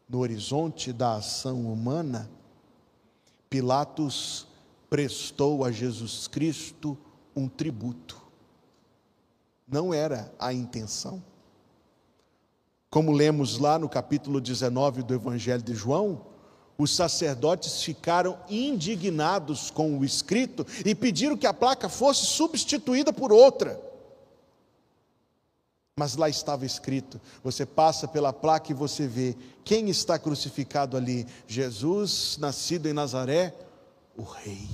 no 0.06 0.18
horizonte 0.18 0.92
da 0.92 1.14
ação 1.14 1.72
humana, 1.72 2.30
Pilatos 3.48 4.46
prestou 4.90 5.64
a 5.64 5.72
Jesus 5.72 6.28
Cristo 6.28 6.98
um 7.34 7.48
tributo. 7.48 8.20
Não 9.66 9.94
era 9.94 10.30
a 10.38 10.52
intenção. 10.52 11.24
Como 12.90 13.10
lemos 13.10 13.56
lá 13.56 13.78
no 13.78 13.88
capítulo 13.88 14.38
19 14.38 15.02
do 15.02 15.14
Evangelho 15.14 15.62
de 15.62 15.74
João, 15.74 16.26
os 16.82 16.94
sacerdotes 16.94 17.82
ficaram 17.82 18.38
indignados 18.48 19.70
com 19.70 19.98
o 19.98 20.04
escrito 20.04 20.66
e 20.84 20.94
pediram 20.94 21.36
que 21.36 21.46
a 21.46 21.54
placa 21.54 21.88
fosse 21.88 22.26
substituída 22.26 23.12
por 23.12 23.32
outra. 23.32 23.80
Mas 25.96 26.16
lá 26.16 26.28
estava 26.28 26.66
escrito: 26.66 27.20
você 27.42 27.64
passa 27.64 28.08
pela 28.08 28.32
placa 28.32 28.72
e 28.72 28.74
você 28.74 29.06
vê 29.06 29.36
quem 29.64 29.88
está 29.88 30.18
crucificado 30.18 30.96
ali: 30.96 31.26
Jesus, 31.46 32.36
nascido 32.38 32.88
em 32.88 32.92
Nazaré, 32.92 33.54
o 34.16 34.22
Rei 34.22 34.68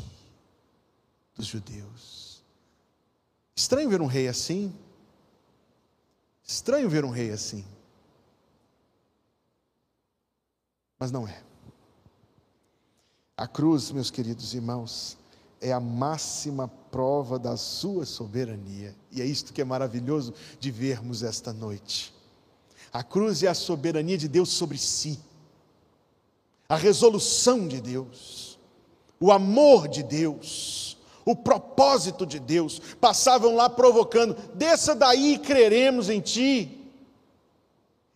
dos 1.35 1.47
judeus. 1.47 2.43
Estranho 3.55 3.91
ver 3.91 4.01
um 4.01 4.07
rei 4.07 4.29
assim. 4.29 4.75
Estranho 6.45 6.89
ver 6.89 7.05
um 7.05 7.11
rei 7.11 7.31
assim. 7.31 7.65
Mas 10.99 11.13
não 11.13 11.27
é. 11.27 11.48
A 13.39 13.47
cruz, 13.47 13.93
meus 13.93 14.11
queridos 14.11 14.53
irmãos, 14.53 15.17
é 15.61 15.73
a 15.73 15.79
máxima 15.79 16.67
prova 16.91 17.39
da 17.39 17.57
sua 17.57 18.05
soberania. 18.05 18.97
E 19.13 19.23
é 19.23 19.25
isto 19.25 19.53
que 19.53 19.61
é 19.63 19.65
maravilhoso 19.65 20.35
de 20.59 20.73
vermos 20.73 21.23
esta 21.23 21.53
noite. 21.53 22.13
A 22.93 23.05
cruz 23.05 23.45
é 23.45 23.47
a 23.47 23.55
soberania 23.55 24.19
de 24.19 24.27
Deus 24.27 24.49
sobre 24.49 24.77
si, 24.77 25.21
a 26.69 26.75
resolução 26.75 27.69
de 27.69 27.81
Deus, 27.81 28.59
o 29.21 29.31
amor 29.31 29.87
de 29.87 30.03
Deus, 30.03 30.99
o 31.25 31.37
propósito 31.37 32.27
de 32.27 32.41
Deus. 32.41 32.81
Passavam 33.01 33.55
lá 33.55 33.71
provocando: 33.71 34.37
desça 34.57 34.97
daí 34.97 35.35
e 35.35 35.39
creremos 35.39 36.11
em 36.11 36.21
Ti. 36.21 36.78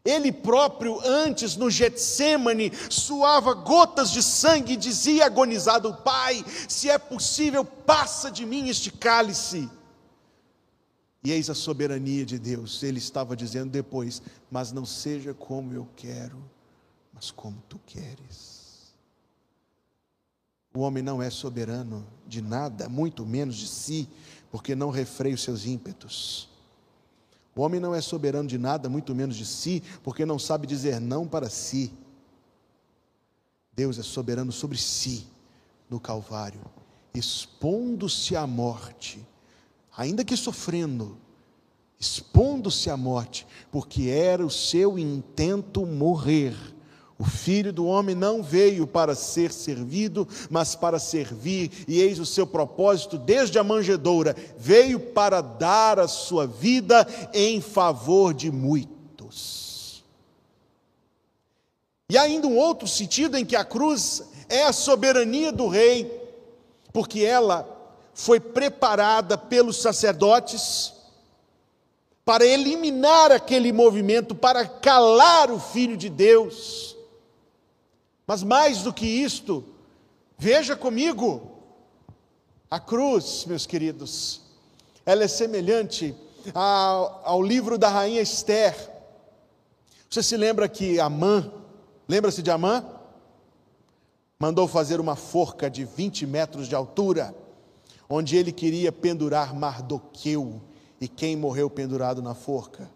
Ele 0.04 0.32
próprio, 0.32 1.00
antes 1.04 1.54
no 1.56 1.70
Getsemane, 1.70 2.72
suava 2.90 3.54
gotas 3.54 4.10
de 4.10 4.20
sangue 4.22 4.72
e 4.72 4.76
dizia 4.76 5.26
agonizado: 5.26 5.94
Pai, 5.94 6.44
se 6.68 6.90
é 6.90 6.98
possível, 6.98 7.64
passa 7.64 8.30
de 8.30 8.44
mim 8.44 8.68
este 8.68 8.90
cálice. 8.90 9.70
E 11.24 11.30
eis 11.30 11.48
a 11.48 11.54
soberania 11.54 12.26
de 12.26 12.36
Deus. 12.36 12.82
Ele 12.82 12.98
estava 12.98 13.36
dizendo 13.36 13.70
depois: 13.70 14.20
Mas 14.50 14.72
não 14.72 14.84
seja 14.84 15.32
como 15.32 15.72
eu 15.72 15.88
quero, 15.94 16.42
mas 17.14 17.30
como 17.30 17.62
tu 17.68 17.78
queres. 17.86 18.60
O 20.74 20.80
homem 20.80 21.02
não 21.02 21.22
é 21.22 21.30
soberano 21.30 22.04
de 22.26 22.42
nada, 22.42 22.88
muito 22.88 23.24
menos 23.24 23.56
de 23.56 23.68
si, 23.68 24.08
porque 24.50 24.74
não 24.74 24.90
refreia 24.90 25.34
os 25.34 25.42
seus 25.42 25.64
ímpetos. 25.64 26.48
O 27.54 27.62
homem 27.62 27.78
não 27.78 27.94
é 27.94 28.00
soberano 28.00 28.48
de 28.48 28.56
nada, 28.56 28.88
muito 28.88 29.14
menos 29.14 29.36
de 29.36 29.44
si, 29.44 29.82
porque 30.02 30.24
não 30.24 30.38
sabe 30.38 30.66
dizer 30.66 31.00
não 31.00 31.26
para 31.26 31.50
si. 31.50 31.92
Deus 33.74 33.98
é 33.98 34.02
soberano 34.02 34.52
sobre 34.52 34.78
si 34.78 35.26
no 35.88 36.00
Calvário, 36.00 36.60
expondo-se 37.14 38.34
à 38.36 38.46
morte, 38.46 39.26
ainda 39.96 40.24
que 40.24 40.36
sofrendo, 40.36 41.18
expondo-se 42.00 42.90
à 42.90 42.96
morte, 42.96 43.46
porque 43.70 44.08
era 44.08 44.44
o 44.44 44.50
seu 44.50 44.98
intento 44.98 45.86
morrer 45.86 46.54
o 47.22 47.24
filho 47.24 47.72
do 47.72 47.86
homem 47.86 48.16
não 48.16 48.42
veio 48.42 48.84
para 48.84 49.14
ser 49.14 49.52
servido, 49.52 50.26
mas 50.50 50.74
para 50.74 50.98
servir, 50.98 51.70
e 51.86 52.00
eis 52.00 52.18
o 52.18 52.26
seu 52.26 52.44
propósito 52.44 53.16
desde 53.16 53.60
a 53.60 53.62
manjedoura: 53.62 54.34
veio 54.58 54.98
para 54.98 55.40
dar 55.40 56.00
a 56.00 56.08
sua 56.08 56.48
vida 56.48 57.06
em 57.32 57.60
favor 57.60 58.34
de 58.34 58.50
muitos. 58.50 60.02
E 62.10 62.18
ainda 62.18 62.48
um 62.48 62.56
outro 62.56 62.88
sentido 62.88 63.38
em 63.38 63.44
que 63.44 63.54
a 63.54 63.64
cruz 63.64 64.24
é 64.48 64.64
a 64.64 64.72
soberania 64.72 65.52
do 65.52 65.68
rei, 65.68 66.10
porque 66.92 67.20
ela 67.20 67.68
foi 68.12 68.40
preparada 68.40 69.38
pelos 69.38 69.80
sacerdotes 69.80 70.92
para 72.24 72.44
eliminar 72.44 73.30
aquele 73.30 73.72
movimento, 73.72 74.34
para 74.34 74.66
calar 74.66 75.52
o 75.52 75.60
filho 75.60 75.96
de 75.96 76.08
Deus 76.08 76.96
mas 78.32 78.42
mais 78.42 78.82
do 78.82 78.94
que 78.94 79.04
isto, 79.04 79.62
veja 80.38 80.74
comigo, 80.74 81.52
a 82.70 82.80
cruz, 82.80 83.44
meus 83.44 83.66
queridos, 83.66 84.40
ela 85.04 85.24
é 85.24 85.28
semelhante 85.28 86.14
ao, 86.54 87.20
ao 87.26 87.42
livro 87.42 87.76
da 87.76 87.90
rainha 87.90 88.22
Esther. 88.22 88.74
Você 90.08 90.22
se 90.22 90.34
lembra 90.34 90.66
que 90.66 90.98
Amã, 90.98 91.52
lembra-se 92.08 92.42
de 92.42 92.50
Amã? 92.50 92.82
Mandou 94.38 94.66
fazer 94.66 94.98
uma 94.98 95.14
forca 95.14 95.68
de 95.68 95.84
20 95.84 96.26
metros 96.26 96.68
de 96.68 96.74
altura, 96.74 97.34
onde 98.08 98.38
ele 98.38 98.50
queria 98.50 98.90
pendurar 98.90 99.54
Mardoqueu, 99.54 100.62
e 100.98 101.06
quem 101.06 101.36
morreu 101.36 101.68
pendurado 101.68 102.22
na 102.22 102.34
forca? 102.34 102.90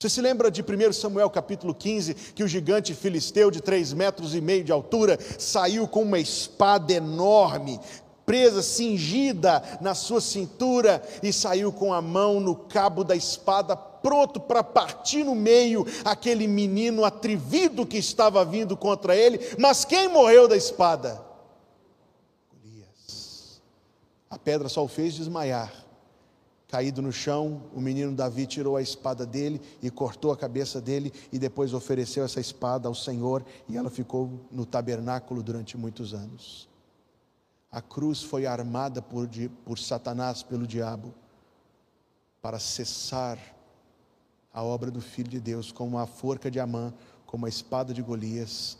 Você 0.00 0.08
se 0.08 0.20
lembra 0.20 0.48
de 0.48 0.62
1 0.62 0.92
Samuel 0.92 1.28
capítulo 1.28 1.74
15, 1.74 2.14
que 2.14 2.44
o 2.44 2.46
gigante 2.46 2.94
filisteu 2.94 3.50
de 3.50 3.60
três 3.60 3.92
metros 3.92 4.32
e 4.32 4.40
meio 4.40 4.62
de 4.62 4.70
altura 4.70 5.18
saiu 5.36 5.88
com 5.88 6.02
uma 6.02 6.20
espada 6.20 6.92
enorme, 6.92 7.80
presa, 8.24 8.62
cingida 8.62 9.60
na 9.80 9.96
sua 9.96 10.20
cintura, 10.20 11.02
e 11.20 11.32
saiu 11.32 11.72
com 11.72 11.92
a 11.92 12.00
mão 12.00 12.38
no 12.38 12.54
cabo 12.54 13.02
da 13.02 13.16
espada, 13.16 13.74
pronto 13.74 14.38
para 14.38 14.62
partir 14.62 15.24
no 15.24 15.34
meio 15.34 15.84
aquele 16.04 16.46
menino 16.46 17.04
atrevido 17.04 17.84
que 17.84 17.98
estava 17.98 18.44
vindo 18.44 18.76
contra 18.76 19.16
ele. 19.16 19.40
Mas 19.58 19.84
quem 19.84 20.06
morreu 20.06 20.46
da 20.46 20.56
espada? 20.56 21.20
Golias. 22.52 23.60
A 24.30 24.38
pedra 24.38 24.68
só 24.68 24.84
o 24.84 24.86
fez 24.86 25.14
desmaiar, 25.14 25.72
Caído 26.68 27.00
no 27.00 27.10
chão, 27.10 27.62
o 27.74 27.80
menino 27.80 28.14
Davi 28.14 28.46
tirou 28.46 28.76
a 28.76 28.82
espada 28.82 29.24
dele 29.24 29.58
e 29.82 29.90
cortou 29.90 30.30
a 30.30 30.36
cabeça 30.36 30.82
dele 30.82 31.10
e 31.32 31.38
depois 31.38 31.72
ofereceu 31.72 32.22
essa 32.22 32.40
espada 32.40 32.86
ao 32.86 32.94
Senhor 32.94 33.42
e 33.66 33.76
ela 33.78 33.88
ficou 33.88 34.46
no 34.50 34.66
tabernáculo 34.66 35.42
durante 35.42 35.78
muitos 35.78 36.12
anos. 36.12 36.68
A 37.72 37.80
cruz 37.80 38.22
foi 38.22 38.44
armada 38.44 39.00
por, 39.00 39.26
por 39.64 39.78
Satanás, 39.78 40.42
pelo 40.42 40.66
diabo, 40.66 41.14
para 42.42 42.58
cessar 42.58 43.38
a 44.52 44.62
obra 44.62 44.90
do 44.90 45.00
Filho 45.00 45.28
de 45.30 45.40
Deus, 45.40 45.72
como 45.72 45.96
a 45.98 46.06
forca 46.06 46.50
de 46.50 46.60
Amã, 46.60 46.92
como 47.24 47.46
a 47.46 47.48
espada 47.48 47.94
de 47.94 48.02
Golias. 48.02 48.76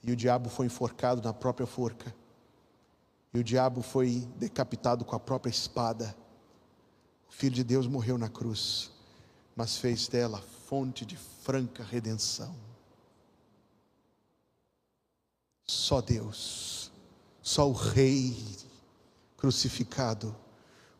E 0.00 0.12
o 0.12 0.16
diabo 0.16 0.48
foi 0.48 0.66
enforcado 0.66 1.20
na 1.20 1.32
própria 1.32 1.66
forca. 1.66 2.14
E 3.32 3.38
o 3.38 3.42
diabo 3.42 3.82
foi 3.82 4.28
decapitado 4.36 5.04
com 5.04 5.16
a 5.16 5.20
própria 5.20 5.50
espada 5.50 6.14
Filho 7.36 7.56
de 7.56 7.64
Deus 7.64 7.88
morreu 7.88 8.16
na 8.16 8.28
cruz, 8.28 8.92
mas 9.56 9.76
fez 9.76 10.06
dela 10.06 10.40
fonte 10.68 11.04
de 11.04 11.16
franca 11.16 11.82
redenção. 11.82 12.54
Só 15.66 16.00
Deus, 16.00 16.92
só 17.42 17.68
o 17.68 17.72
Rei 17.72 18.36
crucificado 19.36 20.34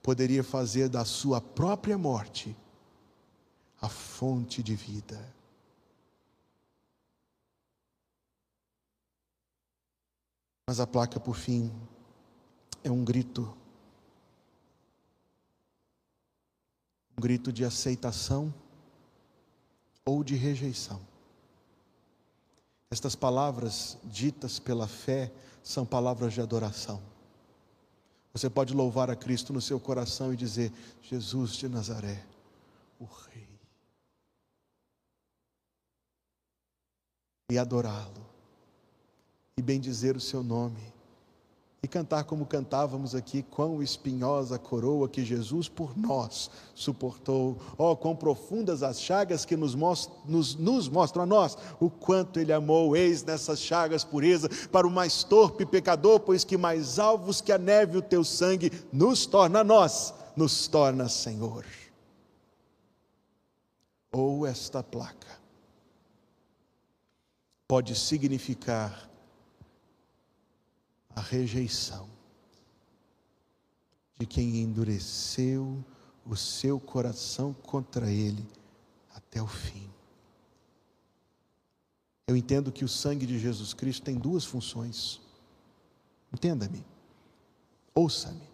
poderia 0.02 0.42
fazer 0.42 0.88
da 0.88 1.04
sua 1.04 1.40
própria 1.40 1.96
morte 1.96 2.54
a 3.80 3.88
fonte 3.88 4.60
de 4.60 4.74
vida. 4.74 5.32
Mas 10.66 10.80
a 10.80 10.86
placa, 10.86 11.20
por 11.20 11.36
fim, 11.36 11.72
é 12.82 12.90
um 12.90 13.04
grito 13.04 13.56
um 17.16 17.20
grito 17.20 17.52
de 17.52 17.64
aceitação 17.64 18.52
ou 20.04 20.22
de 20.22 20.34
rejeição. 20.34 21.00
Estas 22.90 23.14
palavras 23.14 23.98
ditas 24.04 24.58
pela 24.58 24.86
fé 24.86 25.32
são 25.62 25.84
palavras 25.86 26.32
de 26.32 26.40
adoração. 26.40 27.02
Você 28.32 28.50
pode 28.50 28.74
louvar 28.74 29.10
a 29.10 29.16
Cristo 29.16 29.52
no 29.52 29.60
seu 29.60 29.78
coração 29.78 30.32
e 30.32 30.36
dizer: 30.36 30.72
Jesus 31.02 31.52
de 31.52 31.68
Nazaré, 31.68 32.24
o 32.98 33.04
Rei. 33.04 33.48
E 37.50 37.58
adorá-lo, 37.58 38.26
e 39.56 39.62
bendizer 39.62 40.16
o 40.16 40.20
seu 40.20 40.42
nome, 40.42 40.92
e 41.84 41.86
cantar 41.86 42.24
como 42.24 42.46
cantávamos 42.46 43.14
aqui, 43.14 43.42
quão 43.42 43.82
espinhosa 43.82 44.58
coroa 44.58 45.06
que 45.06 45.22
Jesus 45.22 45.68
por 45.68 45.94
nós 45.94 46.50
suportou. 46.74 47.58
Oh, 47.76 47.94
quão 47.94 48.16
profundas 48.16 48.82
as 48.82 48.98
chagas 48.98 49.44
que 49.44 49.54
nos, 49.54 49.74
mostram, 49.74 50.16
nos, 50.24 50.54
nos 50.54 50.88
mostram 50.88 51.24
a 51.24 51.26
nós 51.26 51.58
o 51.78 51.90
quanto 51.90 52.40
Ele 52.40 52.54
amou. 52.54 52.96
Eis 52.96 53.22
nessas 53.22 53.60
chagas 53.60 54.02
pureza 54.02 54.48
para 54.72 54.86
o 54.86 54.90
mais 54.90 55.24
torpe 55.24 55.66
pecador, 55.66 56.20
pois 56.20 56.42
que 56.42 56.56
mais 56.56 56.98
alvos 56.98 57.42
que 57.42 57.52
a 57.52 57.58
neve 57.58 57.98
o 57.98 58.02
teu 58.02 58.24
sangue 58.24 58.72
nos 58.90 59.26
torna 59.26 59.60
a 59.60 59.64
nós, 59.64 60.14
nos 60.34 60.66
torna 60.66 61.06
Senhor. 61.06 61.66
Ou 64.10 64.46
esta 64.46 64.82
placa 64.82 65.38
pode 67.68 67.94
significar 67.94 69.10
a 71.14 71.20
rejeição 71.20 72.08
de 74.18 74.26
quem 74.26 74.60
endureceu 74.60 75.84
o 76.24 76.36
seu 76.36 76.80
coração 76.80 77.52
contra 77.52 78.10
ele 78.10 78.46
até 79.14 79.42
o 79.42 79.46
fim. 79.46 79.90
Eu 82.26 82.36
entendo 82.36 82.72
que 82.72 82.84
o 82.84 82.88
sangue 82.88 83.26
de 83.26 83.38
Jesus 83.38 83.74
Cristo 83.74 84.02
tem 84.02 84.16
duas 84.16 84.44
funções. 84.44 85.20
Entenda-me, 86.32 86.84
ouça-me. 87.94 88.48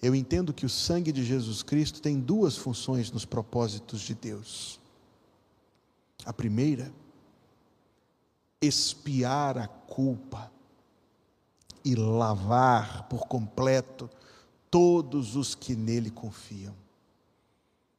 Eu 0.00 0.14
entendo 0.14 0.54
que 0.54 0.64
o 0.64 0.70
sangue 0.70 1.12
de 1.12 1.24
Jesus 1.24 1.62
Cristo 1.62 2.00
tem 2.00 2.18
duas 2.18 2.56
funções 2.56 3.10
nos 3.10 3.24
propósitos 3.24 4.00
de 4.00 4.14
Deus. 4.14 4.80
A 6.24 6.32
primeira, 6.32 6.92
expiar 8.60 9.58
a 9.58 9.66
culpa 9.66 10.50
e 11.84 11.94
lavar 11.94 13.08
por 13.08 13.26
completo 13.26 14.10
todos 14.70 15.36
os 15.36 15.54
que 15.54 15.74
nele 15.74 16.10
confiam. 16.10 16.74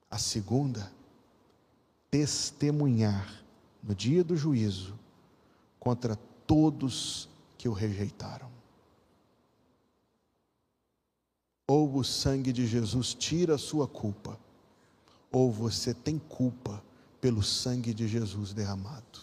A 0.09 0.17
segunda, 0.17 0.91
testemunhar 2.09 3.43
no 3.81 3.95
dia 3.95 4.23
do 4.23 4.35
juízo 4.35 4.97
contra 5.79 6.15
todos 6.45 7.27
que 7.57 7.67
o 7.67 7.73
rejeitaram. 7.73 8.49
Ou 11.67 11.95
o 11.95 12.03
sangue 12.03 12.51
de 12.51 12.67
Jesus 12.67 13.13
tira 13.13 13.55
a 13.55 13.57
sua 13.57 13.87
culpa, 13.87 14.37
ou 15.31 15.51
você 15.51 15.93
tem 15.93 16.19
culpa 16.19 16.83
pelo 17.21 17.41
sangue 17.41 17.93
de 17.93 18.07
Jesus 18.07 18.51
derramado. 18.51 19.19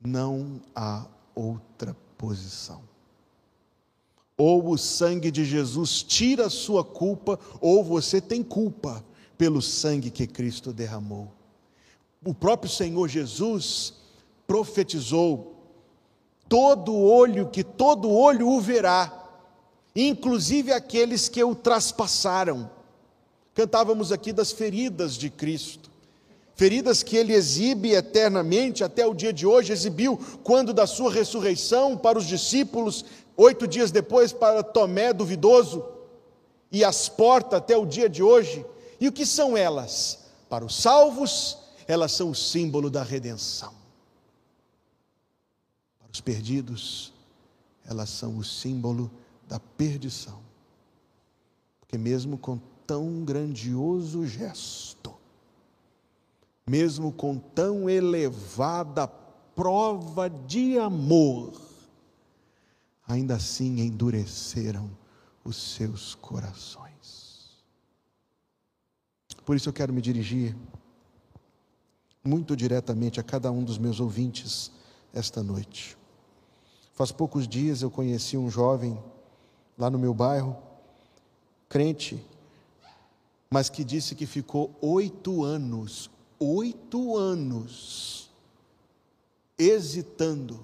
Não 0.00 0.60
há 0.74 1.06
outra 1.34 1.96
posição 2.16 2.87
ou 4.38 4.70
o 4.70 4.78
sangue 4.78 5.32
de 5.32 5.44
Jesus 5.44 6.00
tira 6.02 6.46
a 6.46 6.50
sua 6.50 6.84
culpa, 6.84 7.38
ou 7.60 7.82
você 7.82 8.20
tem 8.20 8.40
culpa 8.40 9.04
pelo 9.36 9.60
sangue 9.60 10.10
que 10.10 10.28
Cristo 10.28 10.72
derramou. 10.72 11.32
O 12.24 12.32
próprio 12.32 12.70
Senhor 12.70 13.08
Jesus 13.08 13.94
profetizou: 14.46 15.56
todo 16.48 16.94
olho, 16.94 17.48
que 17.48 17.64
todo 17.64 18.08
olho 18.08 18.48
o 18.48 18.60
verá, 18.60 19.28
inclusive 19.94 20.72
aqueles 20.72 21.28
que 21.28 21.42
o 21.42 21.54
traspassaram. 21.54 22.70
Cantávamos 23.54 24.12
aqui 24.12 24.32
das 24.32 24.52
feridas 24.52 25.14
de 25.14 25.28
Cristo 25.28 25.88
feridas 26.58 27.04
que 27.04 27.16
ele 27.16 27.32
exibe 27.34 27.92
eternamente 27.92 28.82
até 28.82 29.06
o 29.06 29.14
dia 29.14 29.32
de 29.32 29.46
hoje, 29.46 29.72
exibiu 29.72 30.18
quando 30.42 30.74
da 30.74 30.88
sua 30.88 31.08
ressurreição 31.08 31.96
para 31.96 32.18
os 32.18 32.26
discípulos, 32.26 33.04
oito 33.38 33.68
dias 33.68 33.92
depois 33.92 34.32
para 34.32 34.64
Tomé 34.64 35.12
duvidoso, 35.12 35.82
e 36.70 36.84
as 36.84 37.08
portas 37.08 37.58
até 37.58 37.76
o 37.76 37.86
dia 37.86 38.08
de 38.08 38.22
hoje. 38.22 38.66
E 39.00 39.08
o 39.08 39.12
que 39.12 39.24
são 39.24 39.56
elas? 39.56 40.26
Para 40.50 40.64
os 40.64 40.76
salvos, 40.76 41.56
elas 41.86 42.12
são 42.12 42.30
o 42.30 42.34
símbolo 42.34 42.90
da 42.90 43.02
redenção. 43.02 43.72
Para 45.98 46.10
os 46.12 46.20
perdidos, 46.20 47.12
elas 47.86 48.10
são 48.10 48.36
o 48.36 48.44
símbolo 48.44 49.10
da 49.46 49.58
perdição. 49.58 50.40
Porque 51.80 51.96
mesmo 51.96 52.36
com 52.36 52.60
tão 52.86 53.24
grandioso 53.24 54.26
gesto, 54.26 55.14
mesmo 56.66 57.12
com 57.12 57.38
tão 57.38 57.88
elevada 57.88 59.06
prova 59.54 60.28
de 60.28 60.78
amor, 60.78 61.67
ainda 63.08 63.36
assim 63.36 63.80
endureceram 63.80 64.90
os 65.42 65.56
seus 65.56 66.14
corações. 66.14 67.64
Por 69.46 69.56
isso 69.56 69.70
eu 69.70 69.72
quero 69.72 69.94
me 69.94 70.02
dirigir 70.02 70.54
muito 72.22 72.54
diretamente 72.54 73.18
a 73.18 73.22
cada 73.22 73.50
um 73.50 73.64
dos 73.64 73.78
meus 73.78 73.98
ouvintes 73.98 74.70
esta 75.14 75.42
noite. 75.42 75.96
Faz 76.92 77.10
poucos 77.10 77.48
dias 77.48 77.80
eu 77.80 77.90
conheci 77.90 78.36
um 78.36 78.50
jovem 78.50 79.02
lá 79.78 79.88
no 79.88 79.98
meu 79.98 80.12
bairro, 80.12 80.54
crente, 81.68 82.22
mas 83.48 83.70
que 83.70 83.84
disse 83.84 84.14
que 84.14 84.26
ficou 84.26 84.76
oito 84.82 85.42
anos, 85.42 86.10
oito 86.38 87.16
anos, 87.16 88.30
hesitando, 89.56 90.60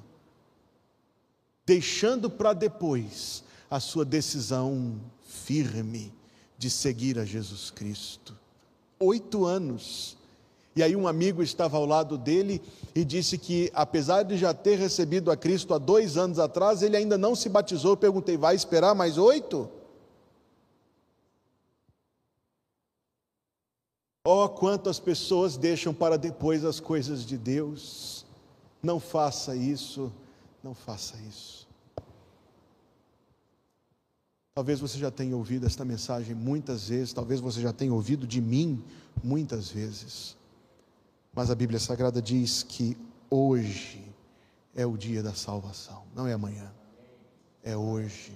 deixando 1.66 2.28
para 2.30 2.52
depois 2.52 3.42
a 3.70 3.80
sua 3.80 4.04
decisão 4.04 5.00
firme 5.26 6.12
de 6.56 6.70
seguir 6.70 7.18
a 7.18 7.24
Jesus 7.24 7.70
Cristo. 7.70 8.36
Oito 8.98 9.44
anos. 9.44 10.16
E 10.76 10.82
aí 10.82 10.96
um 10.96 11.06
amigo 11.06 11.42
estava 11.42 11.76
ao 11.76 11.86
lado 11.86 12.18
dele 12.18 12.60
e 12.94 13.04
disse 13.04 13.38
que, 13.38 13.70
apesar 13.74 14.24
de 14.24 14.36
já 14.36 14.52
ter 14.52 14.78
recebido 14.78 15.30
a 15.30 15.36
Cristo 15.36 15.72
há 15.72 15.78
dois 15.78 16.16
anos 16.16 16.38
atrás, 16.38 16.82
ele 16.82 16.96
ainda 16.96 17.16
não 17.16 17.34
se 17.34 17.48
batizou. 17.48 17.92
Eu 17.92 17.96
perguntei, 17.96 18.36
vai 18.36 18.56
esperar 18.56 18.94
mais 18.94 19.16
oito? 19.16 19.70
Oh, 24.26 24.48
quantas 24.48 24.98
pessoas 24.98 25.56
deixam 25.56 25.92
para 25.92 26.16
depois 26.16 26.64
as 26.64 26.80
coisas 26.80 27.24
de 27.24 27.36
Deus. 27.36 28.24
Não 28.82 28.98
faça 28.98 29.54
isso, 29.54 30.12
não 30.64 30.74
faça 30.74 31.14
isso. 31.28 31.68
Talvez 34.54 34.80
você 34.80 34.98
já 34.98 35.10
tenha 35.10 35.36
ouvido 35.36 35.66
esta 35.66 35.84
mensagem 35.84 36.34
muitas 36.34 36.88
vezes, 36.88 37.12
talvez 37.12 37.38
você 37.38 37.60
já 37.60 37.72
tenha 37.72 37.92
ouvido 37.92 38.26
de 38.26 38.40
mim 38.40 38.82
muitas 39.22 39.68
vezes. 39.68 40.36
Mas 41.34 41.50
a 41.50 41.54
Bíblia 41.54 41.78
Sagrada 41.78 42.22
diz 42.22 42.62
que 42.62 42.96
hoje 43.28 44.10
é 44.74 44.86
o 44.86 44.96
dia 44.96 45.22
da 45.22 45.34
salvação, 45.34 46.04
não 46.14 46.26
é 46.26 46.32
amanhã, 46.32 46.72
é 47.62 47.76
hoje. 47.76 48.32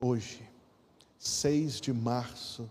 Hoje, 0.00 0.42
6 1.18 1.80
de 1.80 1.92
março 1.92 2.68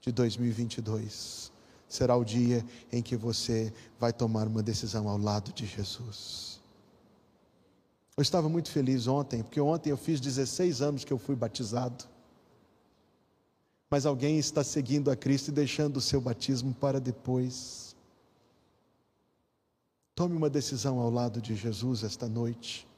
de 0.00 0.12
2022, 0.12 1.50
será 1.88 2.14
o 2.14 2.24
dia 2.24 2.64
em 2.92 3.02
que 3.02 3.16
você 3.16 3.72
vai 3.98 4.12
tomar 4.12 4.46
uma 4.46 4.62
decisão 4.62 5.08
ao 5.08 5.18
lado 5.18 5.52
de 5.52 5.66
Jesus. 5.66 6.57
Eu 8.18 8.22
estava 8.22 8.48
muito 8.48 8.68
feliz 8.72 9.06
ontem, 9.06 9.44
porque 9.44 9.60
ontem 9.60 9.90
eu 9.90 9.96
fiz 9.96 10.18
16 10.18 10.82
anos 10.82 11.04
que 11.04 11.12
eu 11.12 11.18
fui 11.18 11.36
batizado. 11.36 12.04
Mas 13.88 14.04
alguém 14.04 14.40
está 14.40 14.64
seguindo 14.64 15.08
a 15.08 15.14
Cristo 15.14 15.48
e 15.48 15.52
deixando 15.52 15.98
o 15.98 16.00
seu 16.00 16.20
batismo 16.20 16.74
para 16.74 16.98
depois. 16.98 17.94
Tome 20.16 20.34
uma 20.34 20.50
decisão 20.50 20.98
ao 20.98 21.08
lado 21.08 21.40
de 21.40 21.54
Jesus 21.54 22.02
esta 22.02 22.28
noite 22.28 22.88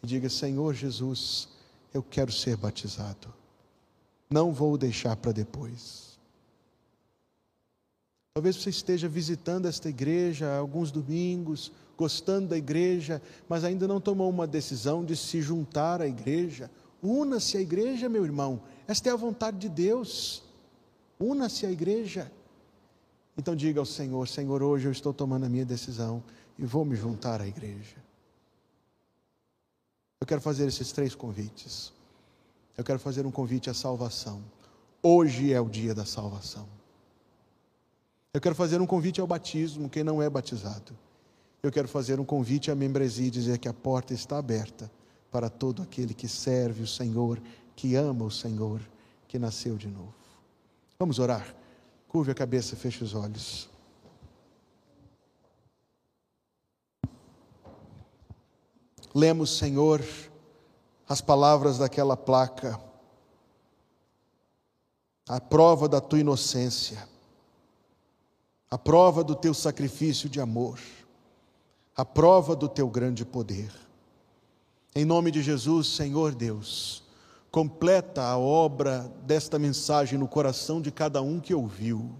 e 0.00 0.06
diga: 0.06 0.30
Senhor 0.30 0.72
Jesus, 0.74 1.48
eu 1.92 2.00
quero 2.00 2.30
ser 2.30 2.56
batizado. 2.56 3.34
Não 4.30 4.52
vou 4.52 4.78
deixar 4.78 5.16
para 5.16 5.32
depois. 5.32 6.20
Talvez 8.32 8.54
você 8.54 8.70
esteja 8.70 9.08
visitando 9.08 9.66
esta 9.66 9.88
igreja 9.88 10.56
alguns 10.56 10.92
domingos, 10.92 11.72
gostando 12.02 12.48
da 12.48 12.58
igreja, 12.58 13.22
mas 13.48 13.62
ainda 13.62 13.86
não 13.86 14.00
tomou 14.00 14.28
uma 14.28 14.44
decisão 14.44 15.04
de 15.04 15.16
se 15.16 15.40
juntar 15.40 16.02
à 16.02 16.08
igreja. 16.08 16.68
Una-se 17.00 17.56
à 17.56 17.60
igreja, 17.60 18.08
meu 18.08 18.24
irmão. 18.24 18.60
Esta 18.88 19.08
é 19.08 19.12
a 19.12 19.16
vontade 19.16 19.56
de 19.58 19.68
Deus. 19.68 20.42
Una-se 21.20 21.64
à 21.64 21.70
igreja. 21.70 22.30
Então 23.38 23.54
diga 23.54 23.78
ao 23.78 23.86
Senhor: 23.86 24.26
Senhor, 24.26 24.62
hoje 24.64 24.88
eu 24.88 24.92
estou 24.92 25.14
tomando 25.14 25.46
a 25.46 25.48
minha 25.48 25.64
decisão 25.64 26.24
e 26.58 26.66
vou 26.66 26.84
me 26.84 26.96
juntar 26.96 27.40
à 27.40 27.46
igreja. 27.46 27.96
Eu 30.20 30.26
quero 30.26 30.40
fazer 30.40 30.66
esses 30.66 30.90
três 30.90 31.14
convites. 31.14 31.92
Eu 32.76 32.82
quero 32.82 32.98
fazer 32.98 33.24
um 33.24 33.30
convite 33.30 33.70
à 33.70 33.74
salvação. 33.74 34.42
Hoje 35.00 35.52
é 35.52 35.60
o 35.60 35.68
dia 35.68 35.94
da 35.94 36.04
salvação. 36.04 36.66
Eu 38.34 38.40
quero 38.40 38.56
fazer 38.56 38.80
um 38.80 38.86
convite 38.86 39.20
ao 39.20 39.26
batismo, 39.26 39.88
quem 39.88 40.02
não 40.02 40.20
é 40.20 40.28
batizado. 40.28 40.96
Eu 41.62 41.70
quero 41.70 41.86
fazer 41.86 42.18
um 42.18 42.24
convite 42.24 42.70
à 42.70 42.74
membresia 42.74 43.28
e 43.28 43.30
dizer 43.30 43.58
que 43.58 43.68
a 43.68 43.72
porta 43.72 44.12
está 44.12 44.38
aberta 44.38 44.90
para 45.30 45.48
todo 45.48 45.82
aquele 45.82 46.12
que 46.12 46.26
serve 46.26 46.82
o 46.82 46.86
Senhor, 46.86 47.40
que 47.76 47.94
ama 47.94 48.24
o 48.24 48.30
Senhor, 48.30 48.80
que 49.28 49.38
nasceu 49.38 49.76
de 49.76 49.86
novo. 49.86 50.14
Vamos 50.98 51.18
orar. 51.18 51.54
Curve 52.08 52.32
a 52.32 52.34
cabeça, 52.34 52.74
feche 52.74 53.04
os 53.04 53.14
olhos. 53.14 53.70
Lemos, 59.14 59.56
Senhor, 59.56 60.02
as 61.08 61.20
palavras 61.20 61.78
daquela 61.78 62.16
placa, 62.16 62.80
a 65.28 65.40
prova 65.40 65.88
da 65.88 66.00
tua 66.00 66.18
inocência 66.18 67.12
a 68.72 68.78
prova 68.78 69.22
do 69.22 69.36
teu 69.36 69.52
sacrifício 69.52 70.30
de 70.30 70.40
amor, 70.40 70.80
a 71.96 72.04
prova 72.04 72.56
do 72.56 72.68
teu 72.68 72.88
grande 72.88 73.24
poder. 73.24 73.70
Em 74.94 75.04
nome 75.04 75.30
de 75.30 75.42
Jesus, 75.42 75.88
Senhor 75.88 76.34
Deus, 76.34 77.02
completa 77.50 78.22
a 78.22 78.38
obra 78.38 79.12
desta 79.24 79.58
mensagem 79.58 80.18
no 80.18 80.26
coração 80.26 80.80
de 80.80 80.90
cada 80.90 81.20
um 81.20 81.38
que 81.38 81.54
ouviu, 81.54 82.10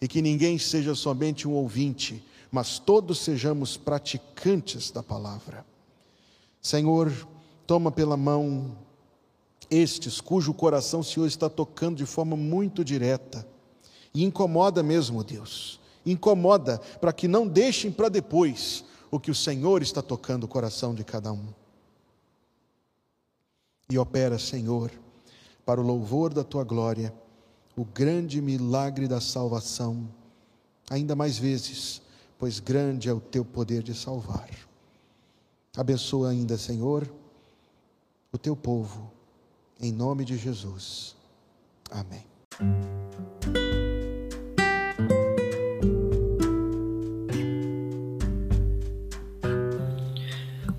e 0.00 0.08
que 0.08 0.22
ninguém 0.22 0.58
seja 0.58 0.94
somente 0.94 1.46
um 1.46 1.52
ouvinte, 1.52 2.22
mas 2.50 2.78
todos 2.78 3.20
sejamos 3.20 3.76
praticantes 3.76 4.90
da 4.90 5.02
palavra. 5.02 5.64
Senhor, 6.60 7.12
toma 7.66 7.90
pela 7.90 8.16
mão 8.16 8.76
estes 9.70 10.20
cujo 10.20 10.52
coração 10.52 11.00
o 11.00 11.04
Senhor 11.04 11.26
está 11.26 11.48
tocando 11.48 11.96
de 11.96 12.06
forma 12.06 12.36
muito 12.36 12.84
direta 12.84 13.46
e 14.14 14.24
incomoda 14.24 14.82
mesmo, 14.82 15.24
Deus. 15.24 15.80
Incomoda 16.06 16.78
para 17.00 17.12
que 17.12 17.26
não 17.26 17.46
deixem 17.46 17.90
para 17.90 18.08
depois 18.08 18.84
o 19.14 19.20
que 19.20 19.30
o 19.30 19.34
Senhor 19.34 19.80
está 19.80 20.02
tocando 20.02 20.42
o 20.42 20.48
coração 20.48 20.92
de 20.92 21.04
cada 21.04 21.32
um. 21.32 21.46
E 23.88 23.96
opera, 23.96 24.40
Senhor, 24.40 24.90
para 25.64 25.80
o 25.80 25.84
louvor 25.84 26.34
da 26.34 26.42
tua 26.42 26.64
glória, 26.64 27.14
o 27.76 27.84
grande 27.84 28.42
milagre 28.42 29.06
da 29.06 29.20
salvação, 29.20 30.08
ainda 30.90 31.14
mais 31.14 31.38
vezes, 31.38 32.02
pois 32.36 32.58
grande 32.58 33.08
é 33.08 33.12
o 33.12 33.20
teu 33.20 33.44
poder 33.44 33.84
de 33.84 33.94
salvar. 33.94 34.50
Abençoa 35.76 36.30
ainda, 36.30 36.58
Senhor, 36.58 37.08
o 38.32 38.38
teu 38.38 38.56
povo, 38.56 39.12
em 39.80 39.92
nome 39.92 40.24
de 40.24 40.36
Jesus. 40.36 41.14
Amém. 41.88 42.93